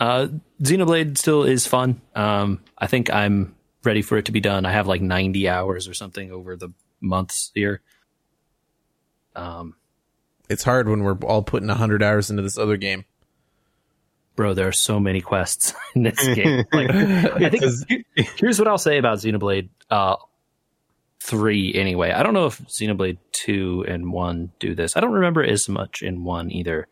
[0.00, 0.28] uh,
[0.62, 2.00] Xenoblade still is fun.
[2.14, 3.54] Um, I think I'm
[3.84, 4.66] ready for it to be done.
[4.66, 7.80] I have like 90 hours or something over the months here.
[9.34, 9.76] Um,
[10.50, 13.04] It's hard when we're all putting hundred hours into this other game.
[14.36, 16.64] Bro, there are so many quests in this game.
[16.72, 20.16] Like, I think here's what I'll say about Xenoblade uh,
[21.20, 21.74] three.
[21.74, 24.96] Anyway, I don't know if Xenoblade two and one do this.
[24.96, 26.88] I don't remember as much in one either,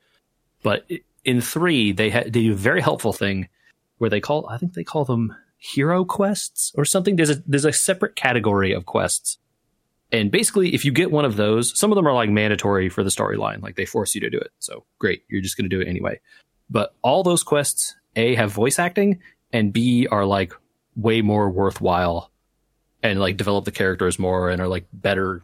[0.63, 0.89] but
[1.25, 3.49] in three they ha- they do a very helpful thing
[3.99, 7.17] where they call I think they call them hero quests or something.
[7.17, 9.39] There's a there's a separate category of quests.
[10.13, 13.05] And basically, if you get one of those, some of them are like mandatory for
[13.05, 14.51] the storyline, like they force you to do it.
[14.59, 16.19] So great, you're just going to do it anyway
[16.71, 19.21] but all those quests a have voice acting
[19.53, 20.53] and b are like
[20.97, 22.31] way more worthwhile
[23.03, 25.43] and like develop the characters more and are like better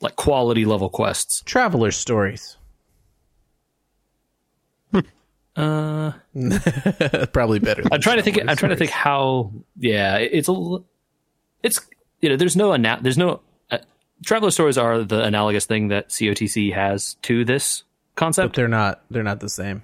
[0.00, 2.56] like quality level quests Traveler stories.
[5.56, 6.12] uh
[7.32, 7.82] Probably better.
[7.90, 10.78] i'm trying to think i'm trying to think how yeah it's a
[11.64, 11.80] it's
[12.20, 13.40] you know there's no ana- there's no
[13.72, 13.78] uh,
[14.24, 17.82] traveler stories are the analogous thing that cotc has to this
[18.14, 19.02] But concept they're not.
[19.10, 19.82] They're not the same.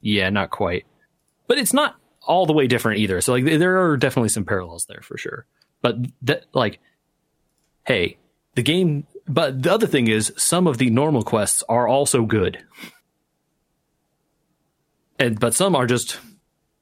[0.00, 0.86] Yeah, not quite.
[1.46, 3.20] But it's not all the way different either.
[3.20, 5.46] So like there are definitely some parallels there for sure.
[5.82, 6.80] But that like
[7.86, 8.18] hey,
[8.54, 12.62] the game but the other thing is some of the normal quests are also good.
[15.18, 16.18] And but some are just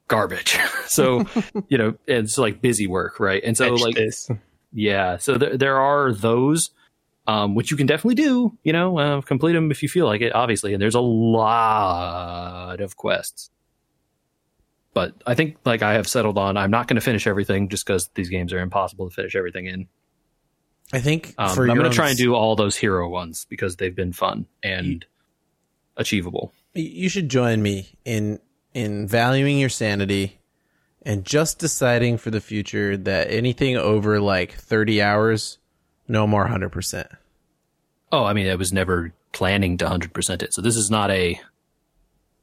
[0.07, 0.57] garbage.
[0.87, 1.25] so,
[1.67, 3.41] you know, it's like busy work, right?
[3.43, 4.29] And so like this.
[4.73, 6.71] yeah, so there there are those,
[7.29, 8.57] um, which you can definitely do.
[8.63, 10.73] You know, uh, complete them if you feel like it, obviously.
[10.73, 13.51] And there's a lot of quests,
[14.95, 17.85] but I think like I have settled on, I'm not going to finish everything just
[17.85, 19.87] because these games are impossible to finish everything in.
[20.91, 23.95] I think Um, I'm going to try and do all those hero ones because they've
[23.95, 25.05] been fun and
[25.97, 26.51] achievable.
[26.73, 28.39] You should join me in
[28.73, 30.39] in valuing your sanity
[31.03, 35.59] and just deciding for the future that anything over like 30 hours,
[36.07, 37.18] no more 100%.
[38.11, 40.53] Oh, I mean, I was never planning to hundred percent it.
[40.53, 41.39] So this is not a.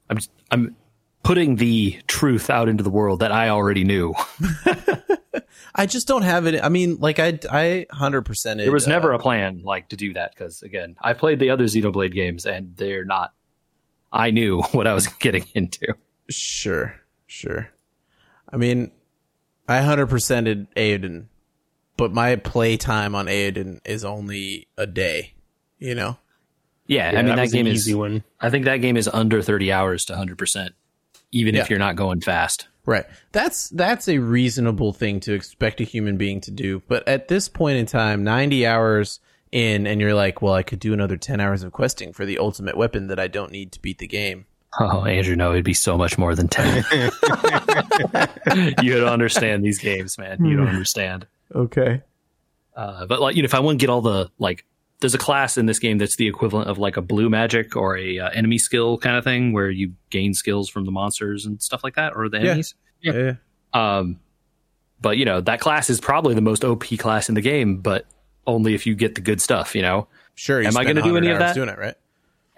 [0.08, 0.18] I'm
[0.50, 0.76] I'm
[1.22, 4.14] putting the truth out into the world that I already knew.
[5.74, 6.62] I just don't have it.
[6.62, 8.56] I mean, like I I 100%.
[8.56, 11.50] There was never uh, a plan like to do that because again, I played the
[11.50, 13.34] other Xenoblade games and they're not.
[14.12, 15.94] I knew what I was getting into.
[16.30, 16.94] Sure,
[17.26, 17.68] sure.
[18.48, 18.92] I mean,
[19.68, 21.26] I 100%ed Aiden,
[21.96, 25.34] but my play time on Aiden is only a day,
[25.78, 26.16] you know?
[26.86, 27.96] Yeah, Yeah, I mean that, was an game easy is.
[27.96, 28.22] one.
[28.40, 30.74] I think that game is under thirty hours to hundred percent,
[31.32, 32.68] even if you're not going fast.
[32.84, 33.04] Right.
[33.32, 36.82] That's that's a reasonable thing to expect a human being to do.
[36.86, 39.18] But at this point in time, 90 hours
[39.50, 42.38] in and you're like, "Well, I could do another 10 hours of questing for the
[42.38, 44.46] ultimate weapon that I don't need to beat the game."
[44.78, 46.84] Oh, Andrew, no, it'd be so much more than ten.
[48.82, 50.44] you don't understand these games, man.
[50.44, 51.26] You don't understand.
[51.54, 52.02] Okay.
[52.76, 54.64] Uh, but like, you know, if I want to get all the like,
[55.00, 57.96] there's a class in this game that's the equivalent of like a blue magic or
[57.98, 61.62] a uh, enemy skill kind of thing, where you gain skills from the monsters and
[61.62, 62.74] stuff like that, or the enemies.
[63.02, 63.12] Yeah.
[63.12, 63.32] yeah.
[63.98, 64.20] Um,
[65.00, 68.06] but you know, that class is probably the most OP class in the game, but
[68.46, 69.74] only if you get the good stuff.
[69.74, 70.60] You know, Sure.
[70.60, 71.54] You Am I gonna do any of hours that?
[71.54, 71.94] Doing it, right?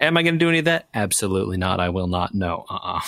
[0.01, 0.87] am I going to do any of that?
[0.93, 1.81] Absolutely not.
[1.81, 2.33] I will not.
[2.33, 2.65] No.
[2.69, 2.79] Uh.
[2.81, 3.01] uh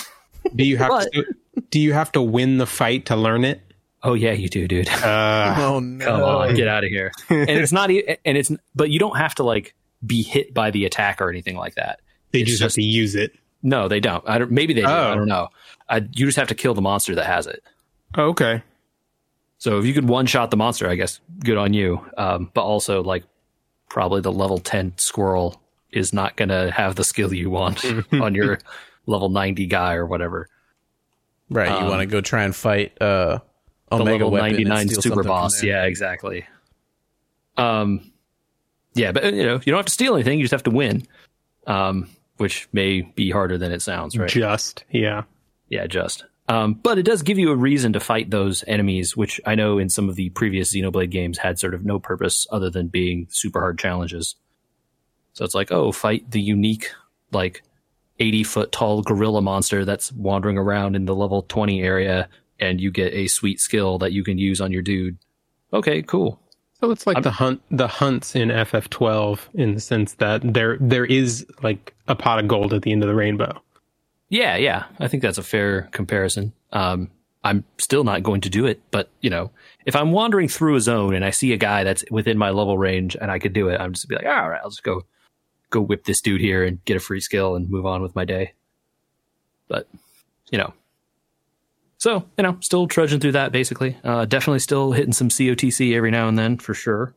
[0.54, 1.24] Do you have But- to?
[1.70, 3.60] Do you have to win the fight to learn it?
[4.04, 4.88] Oh yeah, you do, dude.
[5.04, 6.04] Uh, Oh no.
[6.06, 7.12] Come on, get out of here.
[7.30, 10.70] and it's not, e- and it's, but you don't have to like be hit by
[10.70, 12.00] the attack or anything like that.
[12.32, 13.32] they It's just, have just- to use it.
[13.62, 14.24] No, they don't.
[14.28, 14.50] I don't.
[14.50, 14.88] Maybe they do.
[14.88, 15.14] I Oh.
[15.14, 15.48] don't know.
[15.88, 17.62] I, you just have to kill the monster that has it.
[18.16, 18.62] Oh, okay.
[19.58, 22.04] So if you could one shot the monster, I guess good on you.
[22.18, 23.22] Um, but also like
[23.88, 25.60] probably the level ten squirrel
[25.92, 28.58] is not going to have the skill you want on your
[29.06, 30.48] level ninety guy or whatever.
[31.48, 31.68] Right.
[31.70, 33.42] You Um, want to go try and fight uh The
[34.00, 35.62] Omega level weapon ninety and nine steal super boss.
[35.62, 36.46] Yeah, exactly.
[37.56, 38.12] Um,
[38.94, 40.38] yeah, but you know you don't have to steal anything.
[40.38, 41.06] You just have to win.
[41.66, 44.28] Um, which may be harder than it sounds, right?
[44.28, 45.22] Just yeah.
[45.68, 46.24] Yeah, just.
[46.48, 49.78] Um, but it does give you a reason to fight those enemies, which I know
[49.78, 53.28] in some of the previous Xenoblade games had sort of no purpose other than being
[53.30, 54.34] super hard challenges.
[55.32, 56.90] So it's like, oh, fight the unique,
[57.30, 57.62] like,
[58.18, 62.28] 80 foot tall gorilla monster that's wandering around in the level 20 area,
[62.62, 65.18] and you get a sweet skill that you can use on your dude.
[65.72, 66.38] Okay, cool.
[66.80, 71.04] So it's like the hunt, the hunts in FF12 in the sense that there there
[71.04, 73.60] is like a pot of gold at the end of the rainbow.
[74.28, 74.84] Yeah, yeah.
[74.98, 76.52] I think that's a fair comparison.
[76.72, 77.10] Um,
[77.44, 79.50] I'm still not going to do it, but you know,
[79.84, 82.78] if I'm wandering through a zone and I see a guy that's within my level
[82.78, 85.02] range and I could do it, I'm just be like, all right, I'll just go,
[85.70, 88.24] go whip this dude here and get a free skill and move on with my
[88.24, 88.54] day.
[89.68, 89.88] but
[90.50, 90.72] you know.
[92.02, 93.96] So you know, still trudging through that basically.
[94.02, 97.14] Uh, definitely still hitting some COTC every now and then for sure.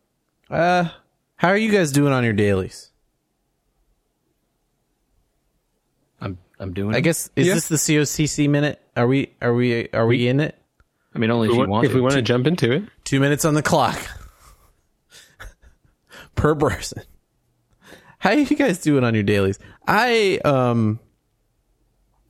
[0.48, 0.90] Uh,
[1.38, 2.92] how are you guys doing on your dailies?
[6.22, 6.94] I'm I'm doing.
[6.96, 7.56] I guess is Yeah.
[7.56, 8.80] this the COTC minute?
[8.96, 10.56] Are we are we are we in it?
[11.16, 11.88] I mean, only if you want.
[11.88, 13.98] if we want to jump into it, Two minutes on the clock
[16.36, 17.02] per person.
[18.20, 19.58] How are you guys doing on your dailies?
[19.88, 21.00] I um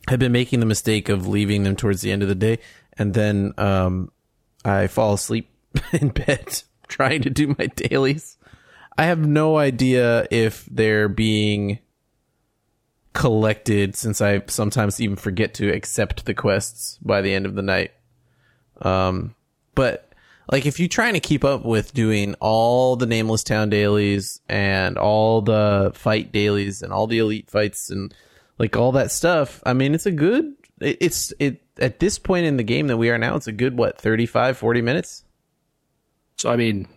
[0.08, 2.60] have been making the mistake of leaving them towards the end of the day,
[2.98, 4.12] and then um
[4.64, 5.50] I fall asleep
[5.92, 8.38] in bed trying to do my dailies.
[8.98, 11.80] I have no idea if they're being
[13.14, 17.62] collected since I sometimes even forget to accept the quests by the end of the
[17.62, 17.92] night.
[18.82, 19.36] Um,
[19.74, 20.14] but
[20.52, 24.98] like if you're trying to keep up with doing all the nameless town dailies and
[24.98, 28.14] all the fight dailies and all the elite fights and
[28.58, 32.46] like all that stuff, I mean, it's a good, it, it's, it, at this point
[32.46, 35.24] in the game that we are now, it's a good, what, 35, 40 minutes?
[36.38, 36.88] So I mean,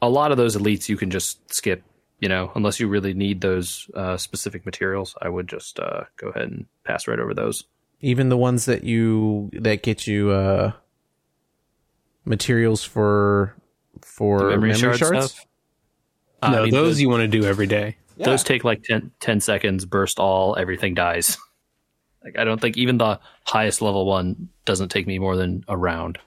[0.00, 1.82] a lot of those elites you can just skip.
[2.18, 6.28] You know, unless you really need those uh, specific materials, I would just uh, go
[6.28, 7.64] ahead and pass right over those.
[8.00, 10.72] Even the ones that you, that get you, uh,
[12.24, 13.54] materials for,
[14.00, 15.46] for Memory, memory, shard shards?
[16.40, 17.96] Uh, no, I mean, those those, you want to do every day.
[18.18, 19.84] Those take like 10, 10 seconds.
[19.84, 21.36] Burst all, everything dies.
[22.24, 25.76] Like I don't think even the highest level one doesn't take me more than a
[25.76, 26.18] round.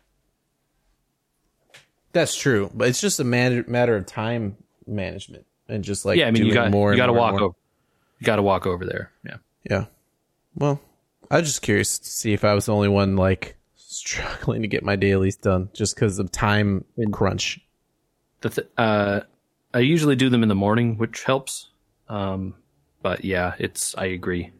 [2.14, 4.56] That's true, but it's just a matter matter of time
[4.88, 6.92] management and just like yeah, I mean you got more.
[6.92, 7.44] you got to walk more.
[7.44, 7.56] over.
[8.20, 9.12] You got to walk over there.
[9.26, 9.38] Yeah.
[9.70, 9.86] Yeah.
[10.56, 10.82] Well,
[11.30, 14.68] I was just curious to see if I was the only one like struggling to
[14.68, 17.60] get my dailies done just because of time crunch.
[18.42, 19.22] The th- uh,
[19.74, 21.69] I usually do them in the morning, which helps.
[22.10, 22.56] Um,
[23.02, 24.52] but yeah, it's I agree.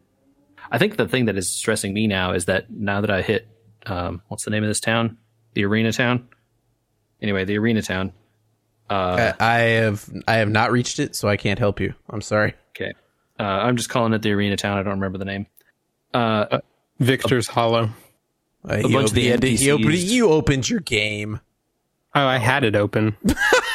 [0.70, 3.48] I think the thing that is stressing me now is that now that I hit
[3.86, 5.18] um, what's the name of this town?
[5.54, 6.28] The arena town.
[7.20, 8.12] Anyway, the arena town.
[8.88, 11.94] Uh, I, I have I have not reached it, so I can't help you.
[12.08, 12.54] I'm sorry.
[12.70, 12.92] okay,
[13.38, 14.78] uh, I'm just calling it the arena town.
[14.78, 15.46] I don't remember the name.
[16.12, 16.58] Uh,
[16.98, 17.90] Victor's Hollow.
[18.64, 20.10] Uh, he, bunch of the opened, he opened NPCs.
[20.10, 21.40] you opened your game.
[22.14, 23.16] Oh, I had it open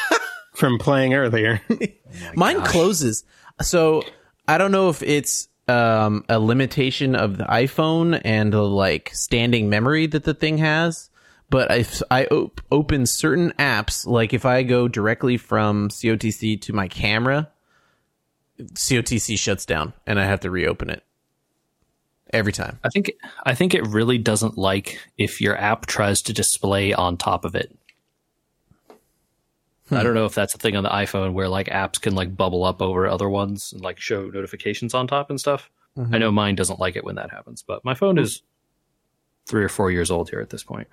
[0.56, 1.60] from playing earlier.
[2.34, 3.24] Mine closes.
[3.60, 4.02] So
[4.48, 9.68] I don't know if it's um, a limitation of the iPhone and the like standing
[9.68, 11.10] memory that the thing has.
[11.48, 16.72] But if I op- open certain apps, like if I go directly from COTC to
[16.72, 17.50] my camera,
[18.58, 21.04] COTC shuts down and I have to reopen it
[22.32, 22.78] every time.
[22.82, 23.12] I think
[23.44, 27.54] I think it really doesn't like if your app tries to display on top of
[27.54, 27.76] it.
[29.90, 32.36] I don't know if that's a thing on the iPhone where like apps can like
[32.36, 35.70] bubble up over other ones and like show notifications on top and stuff.
[36.12, 38.42] I know mine doesn't like it when that happens, but my phone is
[39.46, 40.88] three or four years old here at this point.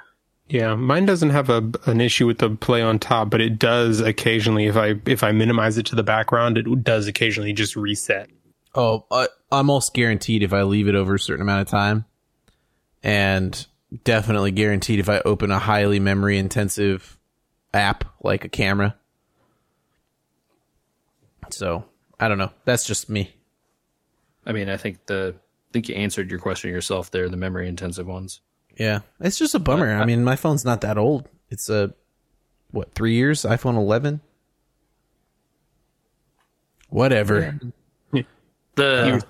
[0.47, 3.99] yeah, mine doesn't have a an issue with the play on top, but it does
[3.99, 4.67] occasionally.
[4.67, 8.29] If I if I minimize it to the background, it does occasionally just reset.
[8.75, 12.05] Oh, uh, I'm almost guaranteed if I leave it over a certain amount of time,
[13.01, 13.65] and
[14.03, 17.17] definitely guaranteed if I open a highly memory intensive
[17.73, 18.95] app like a camera.
[21.51, 21.85] So
[22.19, 22.51] I don't know.
[22.65, 23.33] That's just me.
[24.45, 27.29] I mean, I think the I think you answered your question yourself there.
[27.29, 28.41] The memory intensive ones.
[28.77, 29.93] Yeah, it's just a bummer.
[29.93, 31.29] I mean, my phone's not that old.
[31.49, 31.93] It's a
[32.71, 33.43] what three years?
[33.43, 34.21] iPhone 11.
[36.89, 37.59] Whatever.
[38.75, 39.23] The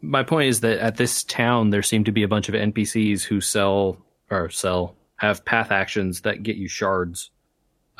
[0.00, 3.22] my point is that at this town there seem to be a bunch of NPCs
[3.22, 3.98] who sell
[4.30, 7.30] or sell have path actions that get you shards,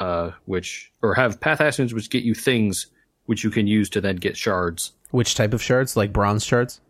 [0.01, 2.87] uh, which or have path actions which get you things
[3.27, 4.93] which you can use to then get shards.
[5.13, 5.97] Which type of shards?
[5.97, 6.81] Like bronze shards?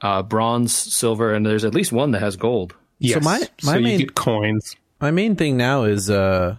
[0.00, 2.74] Uh, bronze, silver, and there's at least one that has gold.
[2.98, 3.22] Yes.
[3.22, 4.74] my- my so main- you get coins.
[5.00, 6.56] My main thing now is uh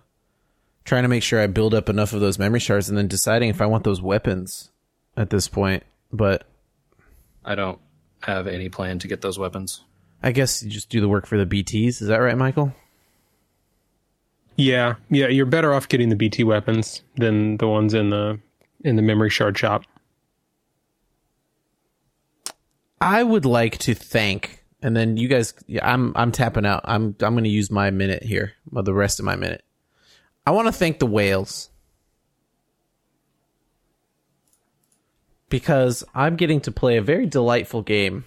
[0.86, 3.50] trying to make sure I build up enough of those memory shards and then deciding
[3.50, 4.70] if I want those weapons
[5.16, 5.84] at this point.
[6.12, 6.44] But
[7.46, 7.80] I don't
[8.24, 9.84] have any plan to get those weapons.
[10.22, 12.02] I guess you just do the work for the BTs.
[12.02, 12.74] Is that right, Michael?
[14.56, 18.40] Yeah, yeah, you're better off getting the BT weapons than the ones in the
[18.84, 19.84] in the memory shard shop.
[23.02, 25.54] I would like to thank, and then you guys.
[25.68, 26.82] Yeah, I'm I'm tapping out.
[26.86, 29.64] I'm I'm going to use my minute here, the rest of my minute.
[30.46, 31.70] I want to thank the whales
[35.50, 38.26] because I'm getting to play a very delightful game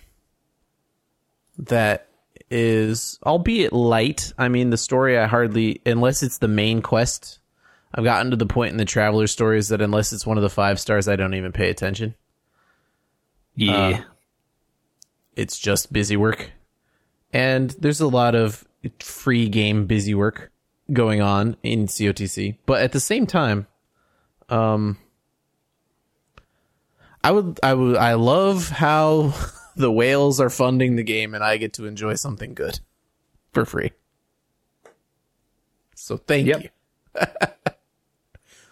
[1.59, 2.06] that
[2.51, 4.33] is, albeit light.
[4.39, 7.39] I mean, the story I hardly, unless it's the main quest.
[7.95, 10.51] I've gotten to the point in the traveler stories that unless it's one of the
[10.51, 12.15] five stars, I don't even pay attention.
[13.55, 14.03] Yeah,
[15.35, 16.51] it's just busy work.
[17.33, 18.67] And there's a lot of
[19.01, 20.53] free game busy work
[20.93, 22.59] going on in COTC.
[22.67, 23.67] But at the same time,
[24.49, 24.99] um
[27.25, 29.35] I would I would I love how
[29.77, 32.81] the whales are funding the game and I get to enjoy something good
[33.53, 33.93] for free.
[35.95, 36.63] So thank Yep.
[36.63, 36.69] you.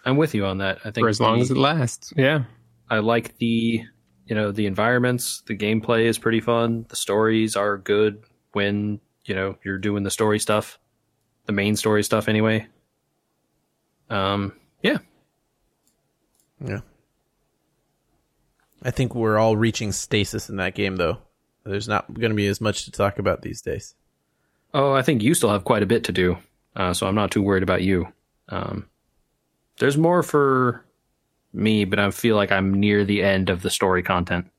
[0.05, 0.79] I'm with you on that.
[0.85, 2.13] I think For as long the- as it lasts.
[2.15, 2.43] Yeah.
[2.89, 3.83] I like the
[4.27, 5.41] you know the environments.
[5.41, 6.85] The gameplay is pretty fun.
[6.89, 10.79] The stories are good when you know you're doing the story stuff,
[11.45, 12.67] the main story stuff anyway.
[14.09, 14.53] Um,
[14.83, 14.99] yeah,
[16.63, 16.81] Yeah.
[18.85, 21.17] I think we're all reaching stasis in that game though.
[21.63, 23.95] There's not going to be as much to talk about these days.
[24.75, 26.37] Oh, I think you still have quite a bit to do,
[26.75, 28.07] uh, so I'm not too worried about you.
[28.49, 28.87] Um,
[29.79, 30.85] there's more for
[31.51, 34.51] me, but I feel like I'm near the end of the story content.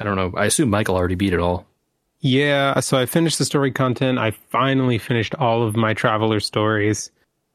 [0.00, 0.32] I don't know.
[0.36, 1.66] I assume Michael already beat it all.
[2.18, 4.18] Yeah, so I finished the story content.
[4.18, 7.12] I finally finished all of my traveler stories.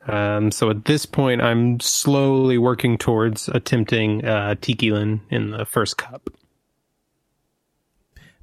[0.08, 5.98] Um, so at this point, I'm slowly working towards attempting uh, Tikilen in the first
[5.98, 6.30] cup.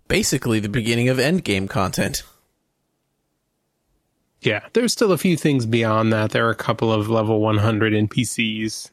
[0.06, 2.22] Basically the beginning of endgame content.
[4.42, 6.32] Yeah, there's still a few things beyond that.
[6.32, 8.90] There are a couple of level 100 NPCs.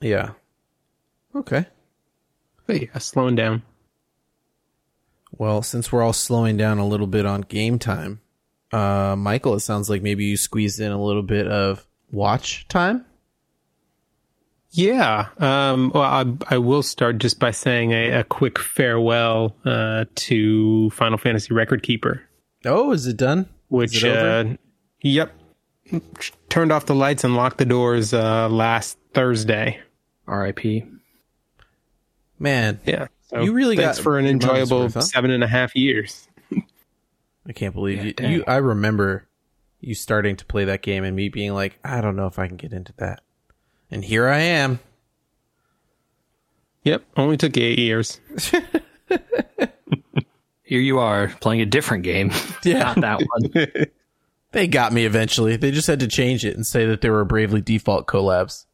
[0.00, 0.30] Yeah.
[1.36, 1.66] Okay.
[2.66, 3.62] But yeah, slowing down.
[5.30, 8.20] Well, since we're all slowing down a little bit on game time,
[8.72, 13.04] uh, Michael, it sounds like maybe you squeezed in a little bit of watch time.
[14.70, 15.28] Yeah.
[15.38, 20.90] Um, well, I, I will start just by saying a, a quick farewell uh, to
[20.90, 22.22] Final Fantasy Record Keeper,
[22.64, 23.48] Oh, is it done?
[23.68, 24.50] which, it over?
[24.50, 24.56] uh,
[25.00, 25.32] yep,
[26.50, 29.80] turned off the lights and locked the doors uh, last Thursday.
[30.26, 30.84] R.I.P.
[32.38, 33.06] Man, Yeah.
[33.30, 35.00] So You really thanks got for an enjoyable worth, huh?
[35.02, 36.28] seven and a half years.
[37.48, 38.44] I can't believe you, you.
[38.46, 39.26] I remember
[39.80, 42.46] you starting to play that game and me being like, I don't know if I
[42.46, 43.20] can get into that.
[43.90, 44.80] And here I am.
[46.84, 47.04] Yep.
[47.16, 48.20] Only took eight years.
[50.62, 52.30] Here you are playing a different game.
[52.64, 52.92] Yeah.
[52.96, 53.86] Not that one.
[54.52, 55.56] They got me eventually.
[55.56, 58.64] They just had to change it and say that there were Bravely Default collabs.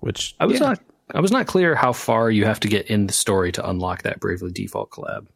[0.00, 0.66] Which I was Yeah.
[0.70, 0.80] not.
[1.14, 4.02] I was not clear how far you have to get in the story to unlock
[4.02, 5.26] that Bravely Default collab.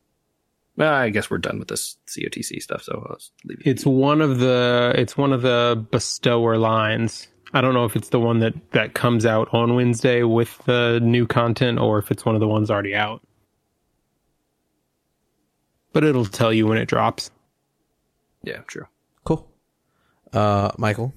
[0.76, 3.66] Well, I guess we're done with this COTC stuff, so I'll just leave it.
[3.66, 7.28] It's one of the it's one of the bestower lines.
[7.54, 11.00] I don't know if it's the one that that comes out on Wednesday with the
[11.02, 13.22] new content or if it's one of the ones already out.
[15.92, 17.30] But it'll tell you when it drops.
[18.42, 18.86] Yeah, true.
[19.24, 19.50] cool.
[20.32, 21.14] Uh, Michael.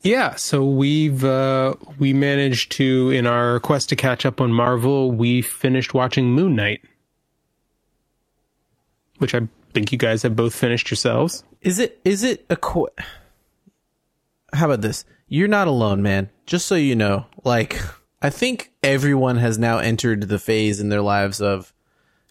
[0.00, 5.12] Yeah, so we've uh we managed to in our quest to catch up on Marvel,
[5.12, 6.80] we finished watching Moon Knight.
[9.18, 11.44] Which I think you guys have both finished yourselves.
[11.60, 12.88] Is it is it a qu-
[14.52, 15.04] How about this?
[15.28, 16.30] You're not alone, man.
[16.46, 17.80] Just so you know, like
[18.20, 21.72] I think everyone has now entered the phase in their lives of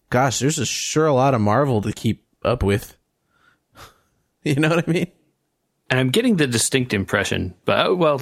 [0.09, 2.95] gosh, there's a sure a lot of Marvel to keep up with.
[4.43, 5.11] you know what I mean?
[5.89, 8.21] And I'm getting the distinct impression, but oh, well,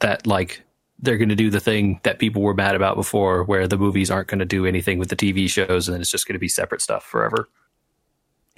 [0.00, 0.62] that like
[0.98, 4.10] they're going to do the thing that people were mad about before, where the movies
[4.10, 6.40] aren't going to do anything with the TV shows, and then it's just going to
[6.40, 7.48] be separate stuff forever.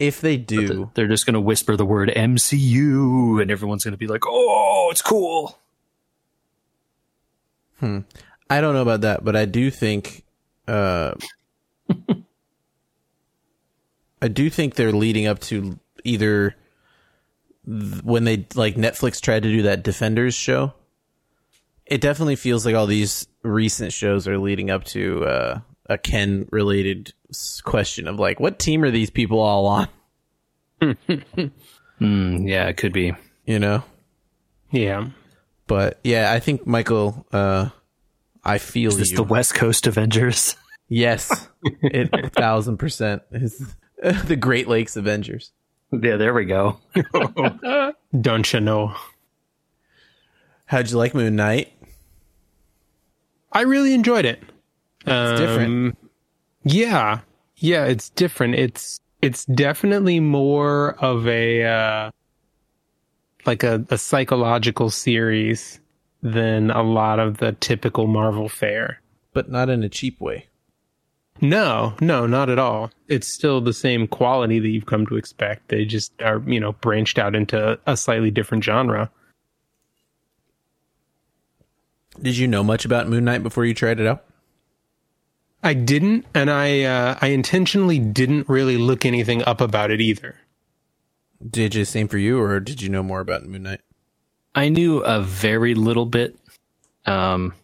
[0.00, 3.98] If they do, They're just going to whisper the word MCU, and everyone's going to
[3.98, 5.58] be like, "Oh, it's cool."
[8.50, 10.24] I don't know about that, but I do think
[10.66, 11.12] uh
[14.22, 16.56] I do think they're leading up to either
[17.64, 20.74] when they like Netflix tried to do that Defenders show.
[21.86, 26.46] It definitely feels like all these recent shows are leading up to uh a Ken
[26.50, 27.12] related
[27.64, 29.88] question of like what team are these people all on,
[31.98, 33.12] Hmm, yeah, it could be.
[33.44, 33.82] you know?
[34.70, 35.08] Yeah.
[35.66, 37.68] But yeah, I think Michael uh
[38.44, 39.16] I feel Is this you.
[39.18, 40.56] the West Coast Avengers?
[40.92, 41.48] Yes,
[41.82, 43.76] it a thousand percent is
[44.24, 45.52] the Great Lakes Avengers.
[45.92, 46.80] yeah, there we go.
[48.20, 48.96] Don't you know?
[50.66, 51.72] How'd you like Moon Knight?
[53.52, 54.42] I really enjoyed it.
[55.06, 55.68] It's different.
[55.68, 55.96] Um,
[56.64, 57.20] Yeah,
[57.56, 58.54] yeah, it's different.
[58.56, 62.10] It's it's definitely more of a uh,
[63.46, 65.80] like a, a psychological series
[66.22, 69.00] than a lot of the typical Marvel fare.
[69.32, 70.46] but not in a cheap way.
[71.40, 72.90] No, no, not at all.
[73.08, 75.68] It's still the same quality that you've come to expect.
[75.68, 79.10] They just are, you know, branched out into a slightly different genre.
[82.20, 84.24] Did you know much about Moon Knight before you tried it out?
[85.62, 90.38] I didn't, and I uh, I intentionally didn't really look anything up about it either.
[91.48, 93.80] Did you same for you, or did you know more about Moon Knight?
[94.54, 96.38] I knew a very little bit,
[97.06, 97.54] um,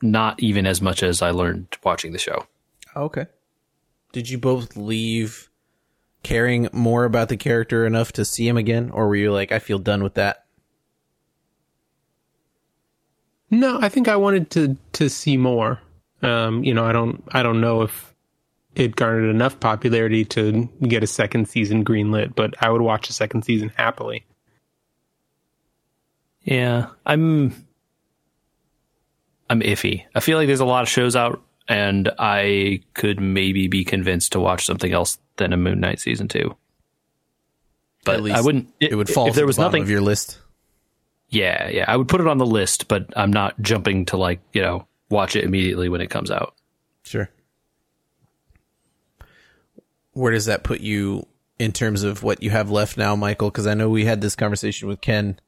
[0.00, 2.46] not even as much as I learned watching the show.
[2.94, 3.26] Okay.
[4.12, 5.48] Did you both leave
[6.22, 9.58] caring more about the character enough to see him again, or were you like, I
[9.58, 10.44] feel done with that?
[13.50, 15.80] No, I think I wanted to to see more.
[16.22, 18.14] Um, you know, I don't I don't know if
[18.74, 23.12] it garnered enough popularity to get a second season greenlit, but I would watch a
[23.12, 24.24] second season happily.
[26.42, 27.66] Yeah, I'm
[29.48, 30.04] I'm iffy.
[30.14, 34.32] I feel like there's a lot of shows out and I could maybe be convinced
[34.32, 36.54] to watch something else than a Moon Knight season 2.
[38.04, 39.90] But At least I wouldn't It would fall if there was the bottom nothing of
[39.90, 40.38] your list.
[41.28, 44.40] Yeah, yeah, I would put it on the list, but I'm not jumping to like,
[44.52, 46.54] you know, watch it immediately when it comes out.
[47.02, 47.28] Sure.
[50.12, 51.26] Where does that put you
[51.58, 53.50] in terms of what you have left now, Michael?
[53.50, 55.38] Because I know we had this conversation with Ken.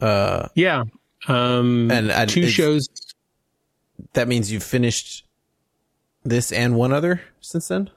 [0.00, 0.84] Yeah.
[1.28, 2.88] Um, And I- two shows.
[4.14, 5.24] That means you've finished
[6.24, 7.90] this and one other since then.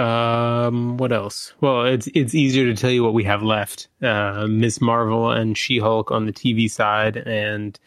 [0.00, 1.52] Um, what else?
[1.60, 3.88] Well, it's it's easier to tell you what we have left.
[4.02, 4.80] Uh, Ms.
[4.80, 7.78] Marvel and She Hulk on the TV side, and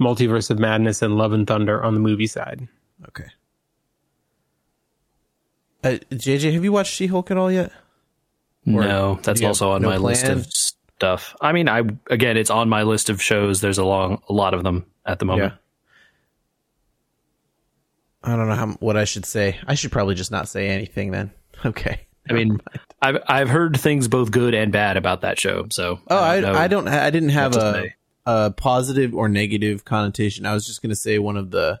[0.00, 2.66] Multiverse of Madness and Love and Thunder on the movie side.
[3.08, 3.26] Okay.
[5.84, 7.72] Uh, JJ, have you watched She-Hulk at all yet?
[8.64, 11.34] no, that's also on no my list of stuff.
[11.40, 13.60] I mean, I again, it's on my list of shows.
[13.60, 15.54] There's a long a lot of them at the moment.
[18.22, 19.58] I don't know how what I should say.
[19.66, 21.32] I should probably just not say anything then.
[21.64, 22.00] Okay.
[22.30, 22.60] I mean,
[23.00, 25.66] I've I've heard things both good and bad about that show.
[25.70, 26.58] So Oh, I, don't know.
[26.58, 26.88] I don't.
[26.88, 27.86] I didn't have a
[28.26, 30.46] a positive or negative connotation.
[30.46, 31.80] I was just going to say one of the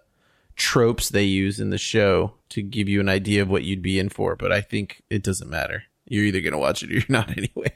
[0.56, 3.98] tropes they use in the show to give you an idea of what you'd be
[4.00, 4.34] in for.
[4.36, 5.84] But I think it doesn't matter.
[6.06, 7.72] You're either going to watch it or you're not anyway.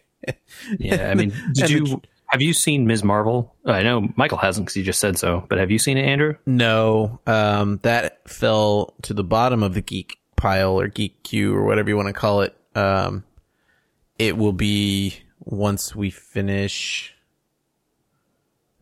[0.79, 3.05] Yeah, I mean, did And the- you have you seen Ms.
[3.05, 3.55] Marvel?
[3.65, 6.35] I know Michael hasn't because he just said so, but have you seen it, Andrew?
[6.45, 11.64] No, um, that fell to the bottom of the geek pile or geek queue or
[11.64, 12.57] whatever you want to call it.
[12.74, 13.24] Um,
[14.18, 17.14] it will be once we finish.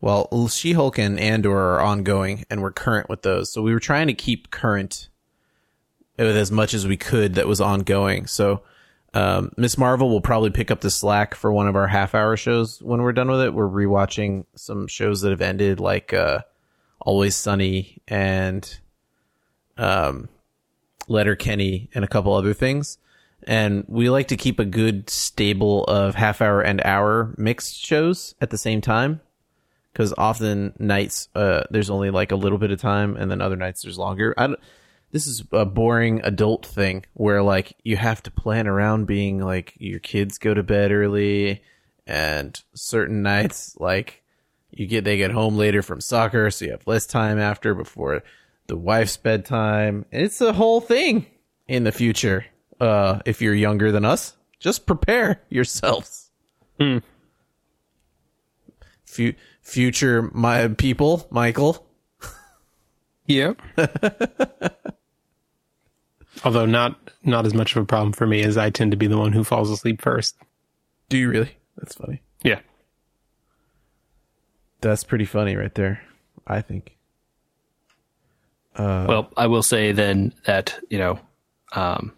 [0.01, 3.51] Well, She-Hulk and Andor are ongoing, and we're current with those.
[3.51, 5.09] So we were trying to keep current
[6.17, 8.27] with as much as we could that was ongoing.
[8.27, 8.61] So
[9.13, 9.77] um, Ms.
[9.77, 13.13] Marvel will probably pick up the slack for one of our half-hour shows when we're
[13.13, 13.53] done with it.
[13.53, 16.41] We're rewatching some shows that have ended, like uh,
[16.99, 18.77] Always Sunny and
[19.77, 20.29] um,
[21.07, 22.97] Letterkenny and a couple other things.
[23.47, 28.33] And we like to keep a good stable of half hour and hour mixed shows
[28.41, 29.21] at the same time.
[29.93, 33.55] Cause often nights, uh, there's only like a little bit of time and then other
[33.55, 34.33] nights there's longer.
[34.37, 34.59] I don't,
[35.15, 39.73] this is a boring adult thing where like you have to plan around being like
[39.77, 41.61] your kids go to bed early
[42.05, 44.23] and certain nights like
[44.71, 48.23] you get they get home later from soccer so you have less time after before
[48.67, 51.25] the wife's bedtime it's a whole thing
[51.67, 52.45] in the future
[52.79, 56.31] uh if you're younger than us just prepare yourselves
[56.79, 56.97] Hmm.
[59.05, 61.81] Fu- future my people michael
[63.27, 63.59] Yep.
[66.43, 69.07] Although not not as much of a problem for me as I tend to be
[69.07, 70.35] the one who falls asleep first.
[71.09, 72.59] do you really that's funny Yeah.
[74.81, 76.01] that's pretty funny right there
[76.45, 76.94] i think
[78.75, 81.19] uh well, I will say then that you know,
[81.73, 82.13] um,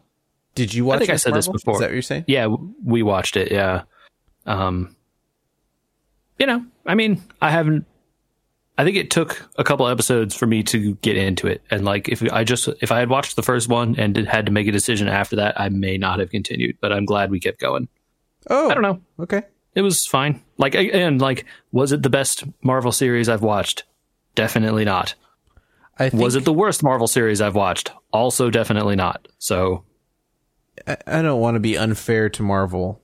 [0.55, 1.76] did you watch I think I said this before.
[1.76, 2.47] is that what you're saying yeah,
[2.84, 3.51] we watched it.
[3.51, 3.84] Yeah,
[4.45, 4.95] um,
[6.39, 7.86] you know, I mean, I haven't.
[8.80, 12.10] I think it took a couple episodes for me to get into it, and like
[12.10, 14.72] if I just if I had watched the first one and had to make a
[14.72, 16.78] decision after that, I may not have continued.
[16.80, 17.88] But I'm glad we kept going.
[18.49, 19.01] oh I don't know.
[19.20, 19.43] okay
[19.74, 20.43] It was fine.
[20.58, 23.84] Like and like, was it the best Marvel series I've watched?
[24.36, 25.16] Definitely not.
[26.00, 27.91] I think Was it the worst Marvel series I've watched?
[28.12, 29.28] Also, definitely not.
[29.39, 29.84] So
[30.88, 33.02] I, I don't want to be unfair to Marvel,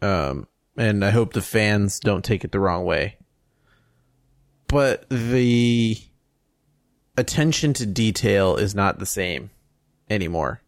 [0.00, 3.18] um, and I hope the fans don't take it the wrong way.
[4.66, 5.96] But the
[7.16, 9.50] attention to detail is not the same
[10.08, 10.62] anymore.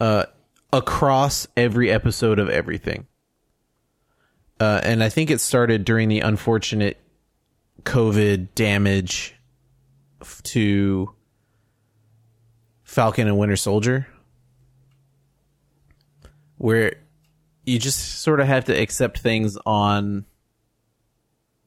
[0.00, 0.24] Uh,
[0.72, 3.06] across every episode of everything.
[4.58, 6.98] Uh, and I think it started during the unfortunate
[7.82, 9.43] COVID damage f-
[10.44, 11.14] to
[12.82, 14.06] Falcon and Winter Soldier
[16.58, 16.96] where
[17.64, 20.24] you just sort of have to accept things on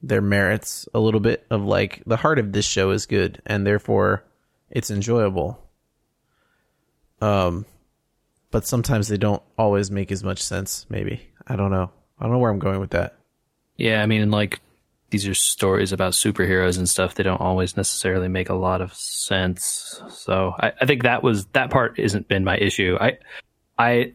[0.02, 3.66] their merits a little bit of like the heart of this show is good and
[3.66, 4.24] therefore
[4.70, 5.60] it's enjoyable.
[7.20, 7.66] Um,
[8.50, 10.86] but sometimes they don't always make as much sense.
[10.88, 11.90] Maybe I don't know.
[12.18, 13.18] I don't know where I'm going with that.
[13.76, 14.60] Yeah, I mean, like
[15.10, 17.14] these are stories about superheroes and stuff.
[17.14, 20.02] They don't always necessarily make a lot of sense.
[20.10, 22.96] So I, I think that was that part isn't been my issue.
[23.00, 23.18] I,
[23.78, 24.12] I,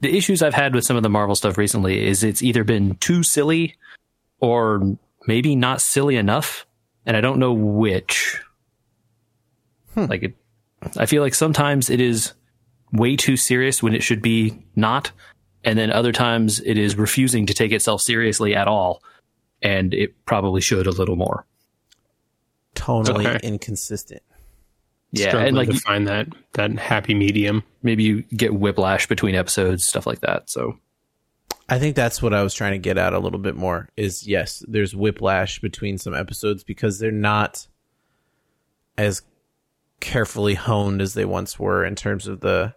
[0.00, 2.96] the issues I've had with some of the Marvel stuff recently is it's either been
[2.96, 3.76] too silly
[4.40, 4.96] or
[5.26, 6.66] maybe not silly enough,
[7.06, 8.40] and I don't know which.
[9.94, 10.06] Hmm.
[10.06, 10.34] Like, it,
[10.96, 12.32] I feel like sometimes it is
[12.92, 15.12] way too serious when it should be not,
[15.62, 19.02] and then other times it is refusing to take itself seriously at all,
[19.62, 21.46] and it probably should a little more.
[22.74, 23.40] Tonally Okay.
[23.46, 24.22] inconsistent.
[25.12, 27.62] Yeah, Struggling and like to find that that happy medium.
[27.82, 30.48] maybe you get whiplash between episodes, stuff like that.
[30.48, 30.78] So
[31.68, 34.26] I think that's what I was trying to get at a little bit more is
[34.26, 37.66] yes, there's whiplash between some episodes because they're not
[38.96, 39.20] as
[40.00, 42.74] carefully honed as they once were in terms of the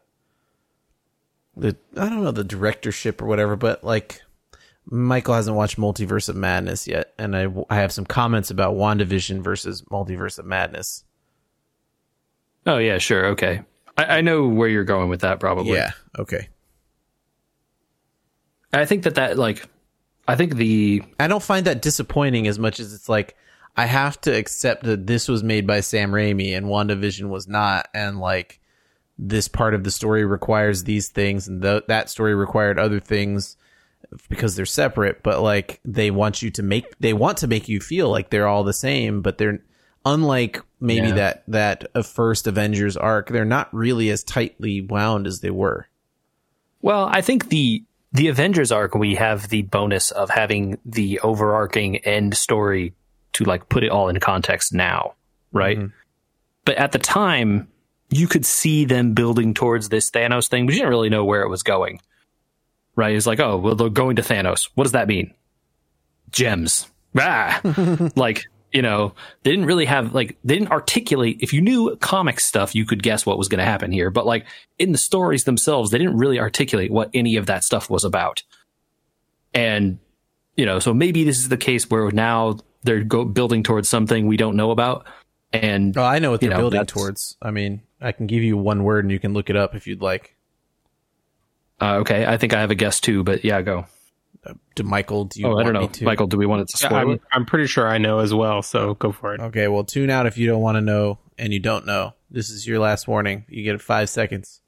[1.55, 4.21] the I don't know the directorship or whatever, but like
[4.87, 9.41] Michael hasn't watched Multiverse of Madness yet, and I I have some comments about WandaVision
[9.41, 11.03] versus Multiverse of Madness.
[12.65, 13.61] Oh yeah, sure, okay.
[13.97, 15.39] I, I know where you're going with that.
[15.39, 15.73] Probably.
[15.73, 16.49] Yeah, okay.
[18.73, 19.67] I think that that like,
[20.27, 23.35] I think the I don't find that disappointing as much as it's like
[23.75, 27.87] I have to accept that this was made by Sam Raimi and WandaVision was not,
[27.93, 28.59] and like
[29.17, 33.57] this part of the story requires these things, and th- that story required other things
[34.29, 35.23] because they're separate.
[35.23, 38.47] But like they want you to make they want to make you feel like they're
[38.47, 39.59] all the same, but they're
[40.05, 41.15] unlike maybe Yeah.
[41.15, 43.29] that that uh, first Avengers arc.
[43.29, 45.87] They're not really as tightly wound as they were.
[46.81, 51.97] well, I think the the Avengers arc we have the bonus of having the overarching
[51.97, 52.93] end story
[53.33, 55.15] to like put it all in context now,
[55.51, 55.77] right?
[56.63, 57.67] But at the time,
[58.09, 61.41] you could see them building towards this Thanos thing, but you didn't really know where
[61.41, 61.99] it was going.
[62.95, 63.15] Right?
[63.15, 64.69] It's like, oh, well, they're going to Thanos.
[64.75, 65.33] What does that mean?
[66.31, 66.89] Gems.
[67.17, 67.61] Ah,
[68.15, 71.37] like you know, they didn't really have like they didn't articulate.
[71.39, 74.09] If you knew comic stuff, you could guess what was going to happen here.
[74.09, 74.45] But like
[74.77, 78.43] in the stories themselves, they didn't really articulate what any of that stuff was about.
[79.53, 79.99] And
[80.57, 84.27] you know, so maybe this is the case where now they're go- building towards something
[84.27, 85.05] we don't know about.
[85.53, 87.37] And Oh, I know what they're know, building towards.
[87.41, 89.87] I mean, I can give you one word and you can look it up if
[89.87, 90.34] you'd like.
[91.81, 93.23] Uh, okay, I think I have a guess too.
[93.23, 93.85] But yeah, go.
[94.75, 96.05] To Michael, do you Oh, I don't me know, to?
[96.05, 96.27] Michael.
[96.27, 97.21] Do we want it to spoil I'm it?
[97.31, 99.41] I'm pretty sure I know as well, so go for it.
[99.41, 102.13] Okay, well, tune out if you don't want to know and you don't know.
[102.29, 103.45] This is your last warning.
[103.49, 104.61] You get five seconds.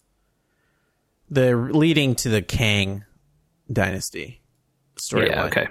[1.29, 3.03] The leading to the Kang
[3.71, 4.41] dynasty
[4.95, 5.29] storyline.
[5.29, 5.43] Yeah.
[5.45, 5.67] Okay.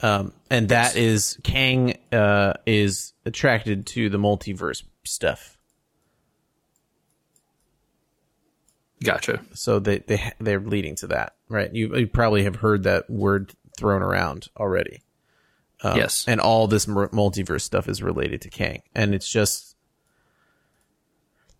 [0.00, 5.58] Um, and that is Kang uh, is attracted to the multiverse stuff.
[9.02, 9.40] Gotcha.
[9.54, 11.74] So they they they're leading to that, right?
[11.74, 15.02] You, you probably have heard that word thrown around already.
[15.82, 16.26] yes.
[16.28, 19.76] and all this multiverse stuff is related to Kang, and it's just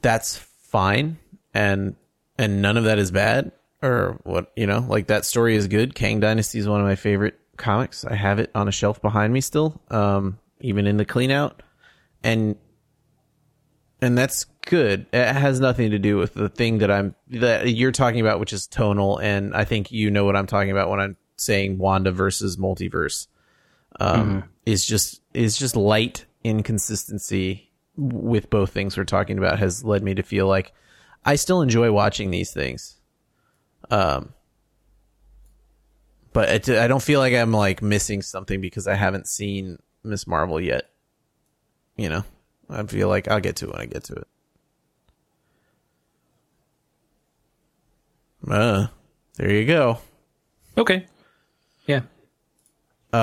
[0.03, 1.19] that's fine,
[1.55, 1.97] and
[2.39, 5.95] and none of that is bad or what you know, like that story is good.
[5.95, 8.05] Kang Dynasty is one of my favorite comics.
[8.05, 11.63] I have it on a shelf behind me still, um, even in the clean out,
[12.23, 12.57] and
[14.03, 15.07] and that's good.
[15.13, 18.53] It has nothing to do with the thing that I'm that you're talking about, which
[18.53, 22.13] is tonal, and I think you know what I'm talking about when I'm saying Wanda
[22.13, 23.27] versus multiverse
[23.99, 30.03] um, is just is just light inconsistency with both things we're talking about has led
[30.03, 30.73] me to feel like
[31.25, 32.99] I still enjoy watching these things.
[33.91, 34.33] Um,
[36.33, 40.27] but it, I don't feel like I'm like missing something because I haven't seen Ms.
[40.27, 40.91] Marvel yet.
[41.97, 42.25] You know,
[42.71, 44.29] I feel like I'll get to it when I get to it.
[48.49, 48.87] Uh,
[49.37, 49.99] there you go.
[50.79, 51.07] Okay.
[51.87, 52.03] Yeah.
[53.13, 53.17] Uh,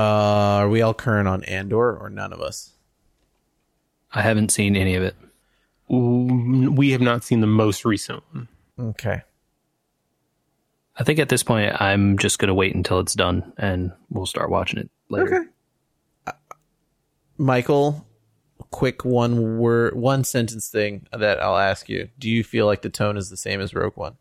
[0.59, 2.73] are we all current on Andor or none of us?
[4.13, 5.15] I haven't seen any of it.
[5.89, 8.47] We have not seen the most recent one.
[8.79, 9.21] Okay.
[10.97, 14.25] I think at this point, I'm just going to wait until it's done and we'll
[14.25, 15.49] start watching it later.
[16.27, 16.37] Okay.
[17.37, 18.06] Michael,
[18.71, 22.09] quick one word, one sentence thing that I'll ask you.
[22.19, 24.17] Do you feel like the tone is the same as Rogue One?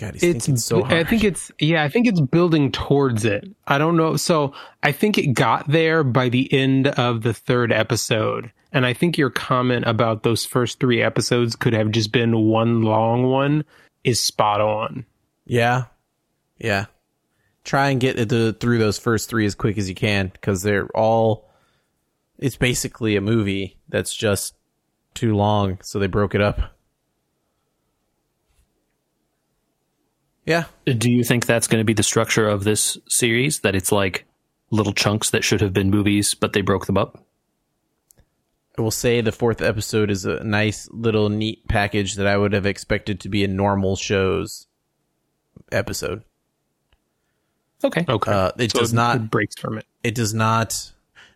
[0.00, 0.94] God, he's It's thinking so hard.
[0.94, 3.46] I think it's yeah, I think it's building towards it.
[3.66, 4.16] I don't know.
[4.16, 8.50] So I think it got there by the end of the third episode.
[8.72, 12.82] And I think your comment about those first three episodes could have just been one
[12.82, 13.64] long one
[14.02, 15.04] is spot on.
[15.44, 15.84] yeah,
[16.58, 16.86] yeah.
[17.64, 20.88] try and get the, through those first three as quick as you can because they're
[20.96, 21.51] all.
[22.42, 24.54] It's basically a movie that's just
[25.14, 26.76] too long, so they broke it up.
[30.44, 33.60] Yeah, Do you think that's going to be the structure of this series?
[33.60, 34.24] That it's like
[34.70, 37.24] little chunks that should have been movies, but they broke them up?
[38.76, 42.54] I will say the fourth episode is a nice little neat package that I would
[42.54, 44.66] have expected to be a normal show's
[45.70, 46.24] episode.
[47.84, 48.04] Okay.
[48.08, 48.32] Okay.
[48.32, 49.86] Uh, it So does not- it breaks from it.
[50.02, 50.90] It does not.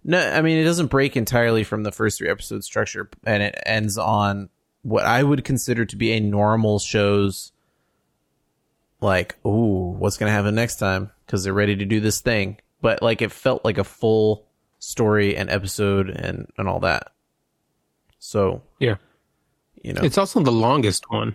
[0.09, 3.59] No, I mean it doesn't break entirely from the first three episode structure, and it
[3.67, 4.49] ends on
[4.83, 7.51] what I would consider to be a normal show's
[9.01, 11.11] like, ooh, what's gonna happen next time?
[11.27, 12.59] Because they're ready to do this thing.
[12.81, 14.47] But like, it felt like a full
[14.79, 17.13] story and episode and and all that.
[18.19, 18.97] So Yeah.
[19.83, 21.35] you know, It's also the longest one.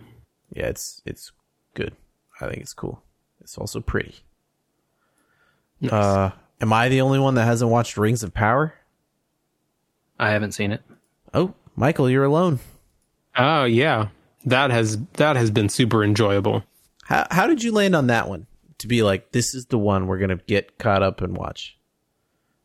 [0.50, 1.30] yeah, it's it's
[1.74, 1.94] good.
[2.40, 3.02] I think it's cool.
[3.42, 4.14] It's also pretty.
[5.90, 6.30] Uh,
[6.62, 8.74] am I the only one that hasn't watched Rings of Power?
[10.18, 10.80] I haven't seen it.
[11.34, 12.60] Oh, Michael, you're alone.
[13.36, 14.08] Oh yeah.
[14.46, 16.64] That has that has been super enjoyable.
[17.04, 18.46] How how did you land on that one
[18.78, 21.76] to be like this is the one we're gonna get caught up and watch?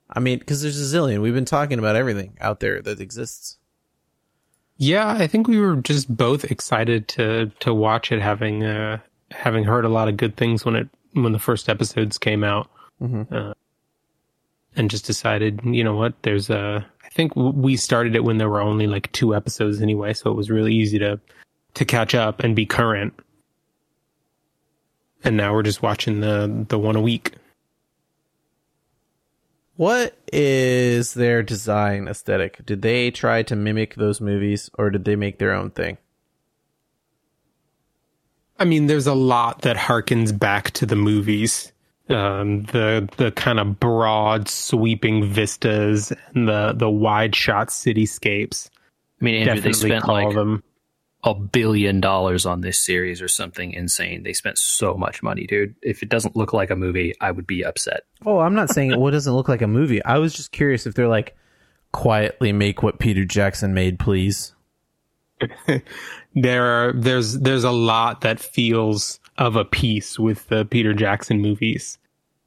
[0.10, 1.22] I mean, because there's a zillion.
[1.22, 3.58] We've been talking about everything out there that exists.
[4.78, 9.00] Yeah, I think we were just both excited to to watch it, having uh,
[9.32, 12.70] having heard a lot of good things when it when the first episodes came out,
[13.02, 13.54] uh,
[14.78, 16.14] and just decided, you know what?
[16.22, 16.88] There's a.
[17.04, 20.36] I think we started it when there were only like two episodes anyway, so it
[20.36, 21.20] was really easy to
[21.74, 23.14] to catch up and be current.
[25.24, 27.34] And now we're just watching the the one a week.
[29.76, 32.66] What is their design aesthetic?
[32.66, 35.98] Did they try to mimic those movies, or did they make their own thing?
[38.60, 41.72] I mean, there's a lot that harkens back to the movies.
[42.10, 48.70] Um, the the kind of broad, sweeping vistas and the the wide shot cityscapes.
[49.22, 50.64] I mean, Andrew, they spent like them.
[51.24, 54.24] a billion dollars on this series or something insane.
[54.24, 55.76] They spent so much money, dude.
[55.82, 58.04] If it doesn't look like a movie, I would be upset.
[58.26, 60.04] Oh, I'm not saying it doesn't look like a movie.
[60.04, 61.36] I was just curious if they're like
[61.92, 64.54] quietly make what Peter Jackson made, please.
[66.40, 71.42] There are there's there's a lot that feels of a piece with the Peter Jackson
[71.42, 71.98] movies.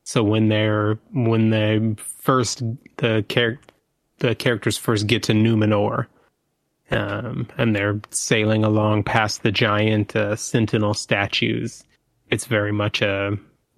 [0.04, 2.62] So when they're when they first
[2.96, 3.60] the char-
[4.18, 6.06] the characters first get to Numenor,
[6.90, 11.84] um, and they're sailing along past the giant uh, sentinel statues,
[12.30, 13.36] it's very much a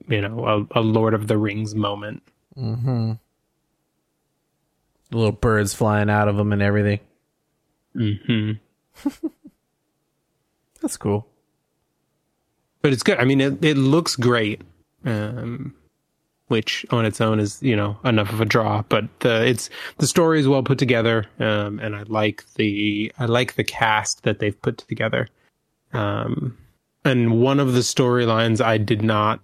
[0.08, 2.22] you know a, a Lord of the Rings moment.
[2.56, 3.12] Mm-hmm.
[5.10, 7.00] The little birds flying out of them and everything.
[7.94, 8.58] Mm
[9.04, 9.08] hmm
[10.80, 11.26] That's cool.
[12.82, 13.18] But it's good.
[13.18, 14.60] I mean, it it looks great,
[15.04, 15.74] um,
[16.48, 18.82] which on its own is you know enough of a draw.
[18.88, 23.26] But the it's the story is well put together, um, and I like the I
[23.26, 25.28] like the cast that they've put together.
[25.92, 26.58] Um,
[27.04, 29.40] and one of the storylines I did not.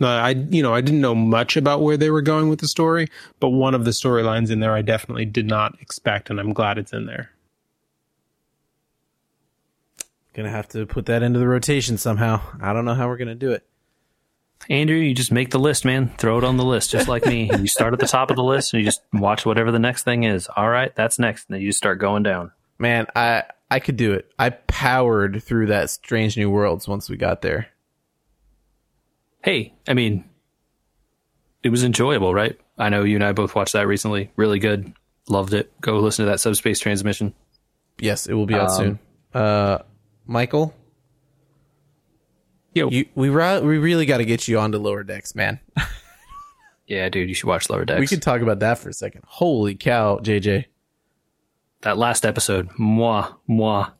[0.00, 2.68] Uh, I you know I didn't know much about where they were going with the
[2.68, 6.52] story, but one of the storylines in there I definitely did not expect, and I'm
[6.52, 7.30] glad it's in there.
[10.40, 12.40] Gonna have to put that into the rotation somehow.
[12.62, 13.66] I don't know how we're gonna do it.
[14.70, 16.08] Andrew, you just make the list, man.
[16.16, 17.50] Throw it on the list, just like me.
[17.58, 20.04] You start at the top of the list and you just watch whatever the next
[20.04, 20.48] thing is.
[20.56, 21.48] All right, that's next.
[21.48, 22.52] And then you just start going down.
[22.78, 24.30] Man, I I could do it.
[24.38, 27.68] I powered through that Strange New Worlds once we got there.
[29.44, 30.24] Hey, I mean,
[31.62, 32.58] it was enjoyable, right?
[32.78, 34.30] I know you and I both watched that recently.
[34.36, 34.92] Really good.
[35.28, 35.70] Loved it.
[35.82, 37.34] Go listen to that subspace transmission.
[37.98, 38.98] Yes, it will be out Um, soon.
[39.34, 39.78] Uh,
[40.30, 40.72] Michael,
[42.72, 42.88] Yo.
[42.88, 45.58] you we ra- we really got to get you onto Lower Decks, man.
[46.86, 48.00] Yeah, dude, you should watch Lower Decks.
[48.00, 49.22] We could talk about that for a second.
[49.24, 50.64] Holy cow, JJ!
[51.82, 53.90] that last episode, moi, moi,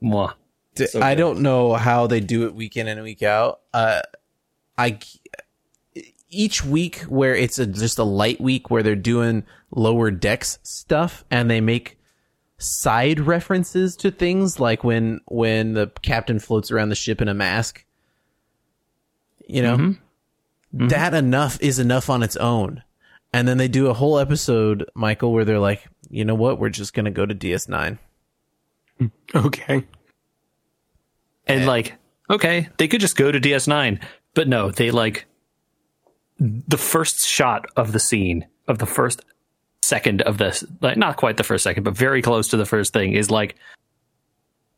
[0.00, 0.32] moi.
[0.74, 3.60] D- So I don't know how they do it week in and week out.
[3.74, 4.00] Uh,
[4.78, 5.00] I
[6.30, 11.26] each week where it's a, just a light week where they're doing lower decks stuff
[11.30, 11.98] and they make
[12.60, 17.34] side references to things like when when the captain floats around the ship in a
[17.34, 17.84] mask.
[19.48, 19.90] You know, mm-hmm.
[20.76, 20.88] Mm-hmm.
[20.88, 22.84] that enough is enough on its own.
[23.32, 26.58] And then they do a whole episode, Michael, where they're like, you know what?
[26.58, 27.98] We're just gonna go to DS9.
[29.34, 29.86] Okay.
[31.46, 31.66] And eh.
[31.66, 31.94] like,
[32.28, 34.02] okay, they could just go to DS9,
[34.34, 35.26] but no, they like
[36.38, 39.22] the first shot of the scene of the first
[39.90, 42.94] second of this, like not quite the first second, but very close to the first
[42.94, 43.56] thing is like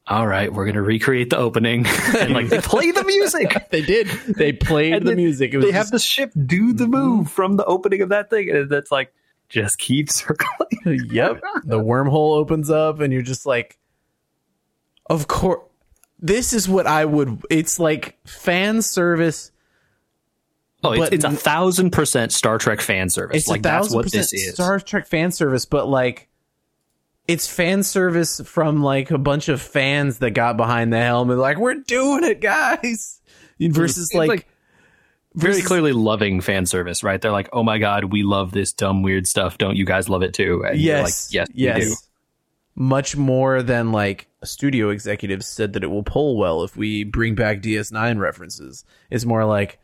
[0.08, 1.86] all right, we're gonna recreate the opening,
[2.18, 3.56] and like they play the music.
[3.70, 4.08] They did.
[4.08, 5.54] They played And the music.
[5.54, 6.92] It was they have the ship do the mm-hmm.
[6.92, 9.14] move from the opening of that thing, and that's like
[9.48, 11.06] just keep circling.
[11.10, 11.40] yep.
[11.64, 13.78] The wormhole opens up, and you're just like,
[15.06, 15.60] of course.
[16.24, 17.42] This is what I would.
[17.50, 19.51] It's like fan service.
[20.84, 23.36] Oh, it's, it's a thousand percent Star Trek fan service.
[23.36, 24.54] It's like a that's thousand what percent this is.
[24.54, 26.28] Star Trek fan service, but like,
[27.28, 31.38] it's fan service from like a bunch of fans that got behind the helm and
[31.38, 33.20] like, we're doing it, guys.
[33.60, 34.46] Versus like, like
[35.34, 37.20] Very versus- clearly loving fan service, right?
[37.20, 39.56] They're like, "Oh my god, we love this dumb weird stuff.
[39.56, 41.78] Don't you guys love it too?" And yes, like, yes, yes.
[41.78, 41.94] we do.
[42.74, 47.36] Much more than like studio executives said that it will pull well if we bring
[47.36, 48.84] back DS9 references.
[49.10, 49.78] It's more like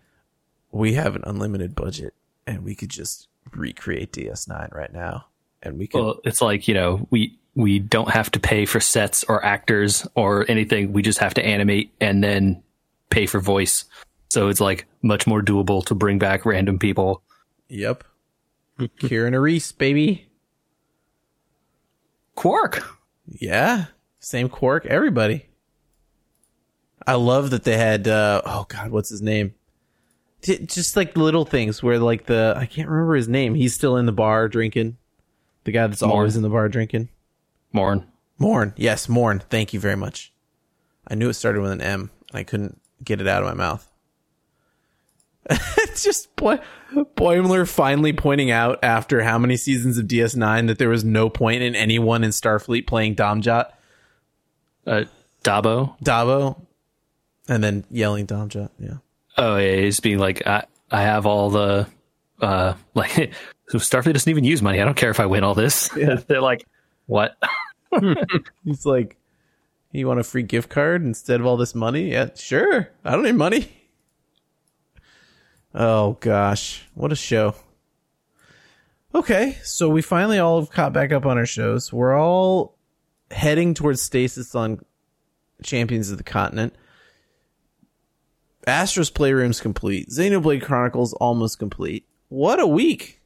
[0.73, 2.15] we have an unlimited budget
[2.47, 5.27] and we could just recreate DS9 right now,
[5.63, 6.01] and we could.
[6.01, 10.07] Well, it's like you know, we we don't have to pay for sets or actors
[10.15, 10.93] or anything.
[10.93, 12.63] We just have to animate and then
[13.11, 13.85] pay for voice.
[14.31, 17.23] So it's like much more doable to bring back random people.
[17.69, 18.05] yep.
[18.79, 20.29] Kira Nerys, baby.
[22.37, 22.87] Quark.
[23.27, 23.87] Yeah,
[24.21, 24.87] same Quark.
[24.87, 25.47] Everybody.
[27.07, 28.07] I love that they had.
[28.07, 29.55] uh Oh God, what's his name?
[30.43, 33.55] J- Just like little things where like the I can't remember his name.
[33.55, 34.97] He's still in the bar drinking.
[35.65, 36.13] The guy that's Morn.
[36.13, 37.09] always in the bar drinking.
[37.73, 38.07] Morn.
[38.39, 38.73] Morn.
[38.77, 39.43] Yes, Morn.
[39.51, 40.33] Thank you very much.
[41.07, 42.11] I knew it started with an M.
[42.33, 43.87] I couldn't get it out of my mouth.
[45.51, 46.61] it's just Boy-
[46.95, 51.63] Boimler finally pointing out after how many seasons of DS9 that there was no point
[51.63, 53.71] in anyone in Starfleet playing Domjot.
[54.87, 55.05] Uh,
[55.45, 55.99] Dabo.
[56.03, 56.61] Dabo,
[57.49, 58.71] and then yelling Domjot.
[58.79, 58.97] Yeah.
[59.39, 61.87] Oh yeah, he's being like, I I have all the
[62.41, 63.33] uh like
[63.69, 64.81] so Starfleet doesn't even use money.
[64.81, 65.89] I don't care if I win all this.
[66.27, 66.67] They're like,
[67.07, 67.37] what?
[68.65, 69.17] He's like,
[69.93, 72.89] "You want a free gift card instead of all this money?" Yeah, sure.
[73.05, 73.73] I don't need money.
[75.75, 77.55] Oh gosh, what a show.
[79.15, 81.93] Okay, so we finally all have caught back up on our shows.
[81.93, 82.77] We're all
[83.31, 84.81] heading towards stasis on
[85.63, 86.75] Champions of the Continent.
[88.69, 90.09] Astro's Playroom's complete.
[90.09, 92.07] Xenoblade Chronicles almost complete.
[92.29, 93.21] What a week.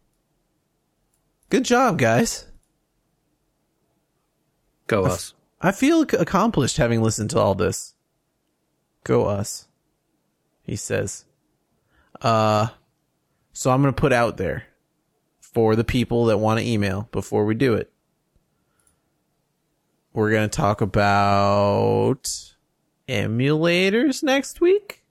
[1.50, 2.46] Good job, guys.
[4.86, 5.34] Go us.
[5.60, 7.94] I feel accomplished having listened to all this.
[9.04, 9.68] Go us,
[10.62, 11.24] he says.
[12.20, 12.68] Uh,
[13.52, 14.64] so I'm going to put out there
[15.40, 17.92] for the people that want to email before we do it.
[20.12, 22.54] We're going to talk about
[23.08, 25.01] emulators next week.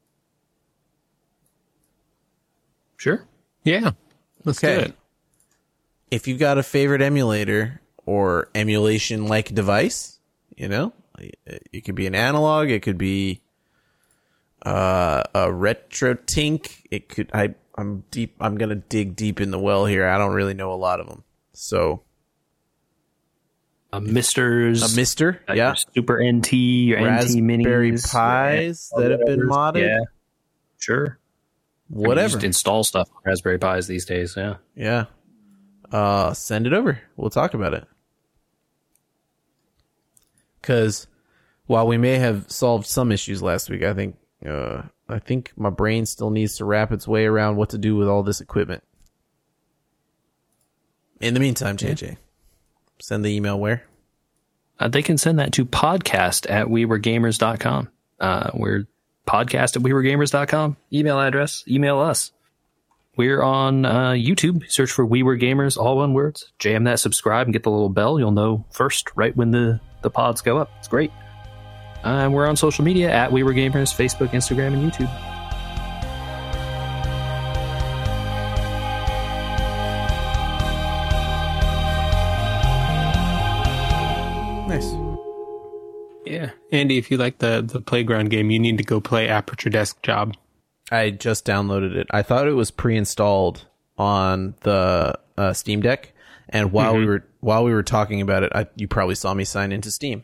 [3.02, 3.26] Sure.
[3.64, 3.91] Yeah.
[4.45, 4.76] Let's Okay.
[4.76, 4.95] do it.
[6.12, 10.20] If you've got a favorite emulator or emulation like device,
[10.56, 13.41] you know, it could be an analog, it could be
[14.64, 16.84] uh, a RetroTINK.
[16.91, 20.06] It could I I'm deep I'm going to dig deep in the well here.
[20.08, 21.24] I don't really know a lot of them.
[21.54, 22.04] So,
[23.91, 24.84] Uh, MiSTers.
[24.84, 25.74] a MiSTer, uh, yeah.
[25.95, 29.88] Super NT, your NT Raspberry minis, Pis that have been modded.
[29.88, 29.99] Yeah,
[30.78, 31.18] sure.
[31.91, 32.33] Whatever.
[32.33, 34.33] just install stuff on Raspberry Pis these days.
[34.37, 34.55] Yeah.
[34.75, 35.05] Yeah.
[35.91, 37.01] Uh, send it over.
[37.17, 37.85] We'll talk about it.
[40.61, 41.07] Because
[41.65, 44.15] while we may have solved some issues last week, I think
[44.45, 47.95] uh, I think my brain still needs to wrap its way around what to do
[47.95, 48.83] with all this equipment.
[51.19, 52.17] In the meantime, JJ,
[52.99, 53.83] send the email where?
[54.79, 57.89] Uh, they can send that to podcast at wewergamers.com.
[58.19, 58.87] Uh, we're
[59.28, 60.78] podcast at wewergamers.com.
[60.91, 62.32] Email address, email us.
[63.17, 64.63] We're on uh, YouTube.
[64.69, 66.51] Search for We Were Gamers, all one words.
[66.59, 68.17] Jam that subscribe and get the little bell.
[68.17, 70.72] You'll know first right when the, the pods go up.
[70.80, 71.11] It's great.
[72.03, 75.40] Uh, we're on social media at We Were Gamers, Facebook, Instagram, and YouTube.
[86.72, 90.01] Andy, if you like the, the playground game, you need to go play Aperture Desk
[90.01, 90.36] Job.
[90.91, 92.07] I just downloaded it.
[92.11, 93.65] I thought it was pre-installed
[93.97, 96.13] on the uh, Steam Deck,
[96.49, 99.43] and while we were while we were talking about it, I, you probably saw me
[99.45, 100.24] sign into Steam.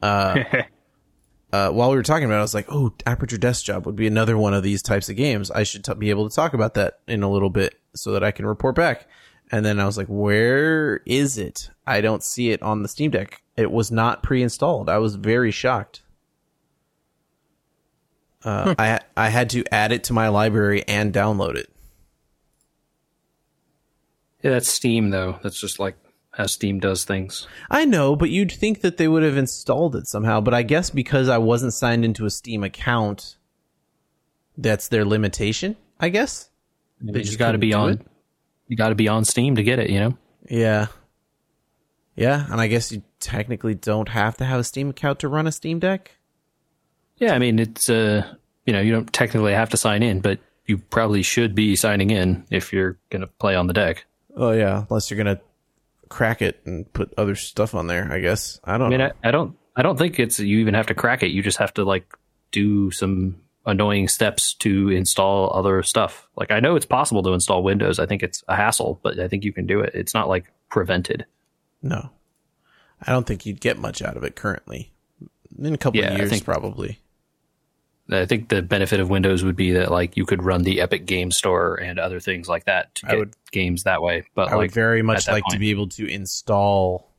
[0.00, 0.44] Uh,
[1.50, 4.06] while we were talking about it, I was like, "Oh, Aperture Desk Job would be
[4.06, 5.50] another one of these types of games.
[5.50, 8.22] I should t- be able to talk about that in a little bit so that
[8.22, 9.08] I can report back."
[9.52, 11.70] And then I was like, "Where is it?
[11.86, 13.42] I don't see it on the Steam Deck.
[13.56, 14.88] It was not pre-installed.
[14.88, 16.02] I was very shocked."
[18.42, 21.70] Uh, I I had to add it to my library and download it.
[24.42, 25.38] Yeah, that's Steam, though.
[25.42, 25.96] That's just like
[26.32, 27.46] how Steam does things.
[27.70, 30.40] I know, but you'd think that they would have installed it somehow.
[30.40, 33.36] But I guess because I wasn't signed into a Steam account,
[34.58, 35.76] that's their limitation.
[35.98, 36.50] I guess.
[37.00, 37.92] They just just got to be on.
[37.94, 38.06] it?
[38.68, 39.90] You got to be on Steam to get it.
[39.90, 40.18] You know.
[40.48, 40.86] Yeah.
[42.16, 45.46] Yeah, and I guess you technically don't have to have a Steam account to run
[45.46, 46.12] a Steam Deck.
[47.16, 48.34] Yeah, I mean it's uh
[48.66, 52.10] you know you don't technically have to sign in, but you probably should be signing
[52.10, 54.06] in if you're gonna play on the deck.
[54.36, 55.40] Oh yeah, unless you're gonna
[56.08, 58.10] crack it and put other stuff on there.
[58.10, 58.88] I guess I don't.
[58.88, 59.12] I mean, know.
[59.22, 61.30] I, I don't I don't think it's you even have to crack it.
[61.30, 62.16] You just have to like
[62.52, 66.28] do some annoying steps to install other stuff.
[66.36, 67.98] Like I know it's possible to install Windows.
[67.98, 69.92] I think it's a hassle, but I think you can do it.
[69.94, 71.24] It's not like prevented.
[71.82, 72.10] no,
[73.06, 74.92] I don't think you'd get much out of it currently.
[75.58, 76.98] In a couple Yeah, of years, I think- probably.
[78.10, 81.06] I think the benefit of Windows would be that like you could run the Epic
[81.06, 84.24] Game Store and other things like that to I get would- games that way.
[84.34, 87.10] But I like would very much like to be able to install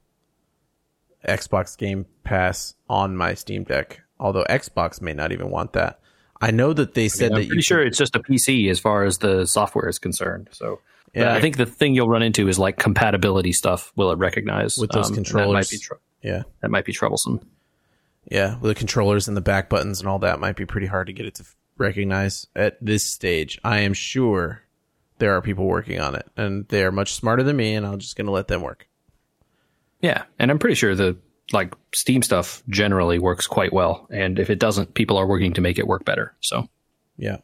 [1.27, 4.01] Xbox Game Pass on my Steam Deck.
[4.19, 5.99] Although Xbox may not even want that.
[6.41, 8.69] I know that they said that I'm that pretty you sure it's just a PC
[8.69, 10.49] as far as the software is concerned.
[10.51, 10.81] So
[11.13, 11.23] Yeah.
[11.31, 13.91] yeah, I think the thing you'll run into is like compatibility stuff.
[13.95, 15.47] Will it recognize With those Um, controllers.
[15.47, 17.39] That might be, tr- yeah, that might be troublesome.
[18.29, 21.07] yeah, with the controllers and the back buttons and all that might be pretty hard
[21.07, 23.59] to get it to f- recognize at this stage.
[23.63, 24.61] I am sure
[25.19, 27.99] there are people working on it, and they are much smarter than me, and I'm
[27.99, 28.87] just going to let them work.
[30.01, 31.15] Yeah, and I'm pretty sure the
[31.51, 34.07] like Steam stuff generally works quite well.
[34.09, 36.33] And if it doesn't, people are working to make it work better.
[36.41, 36.67] So
[37.17, 37.37] Yeah.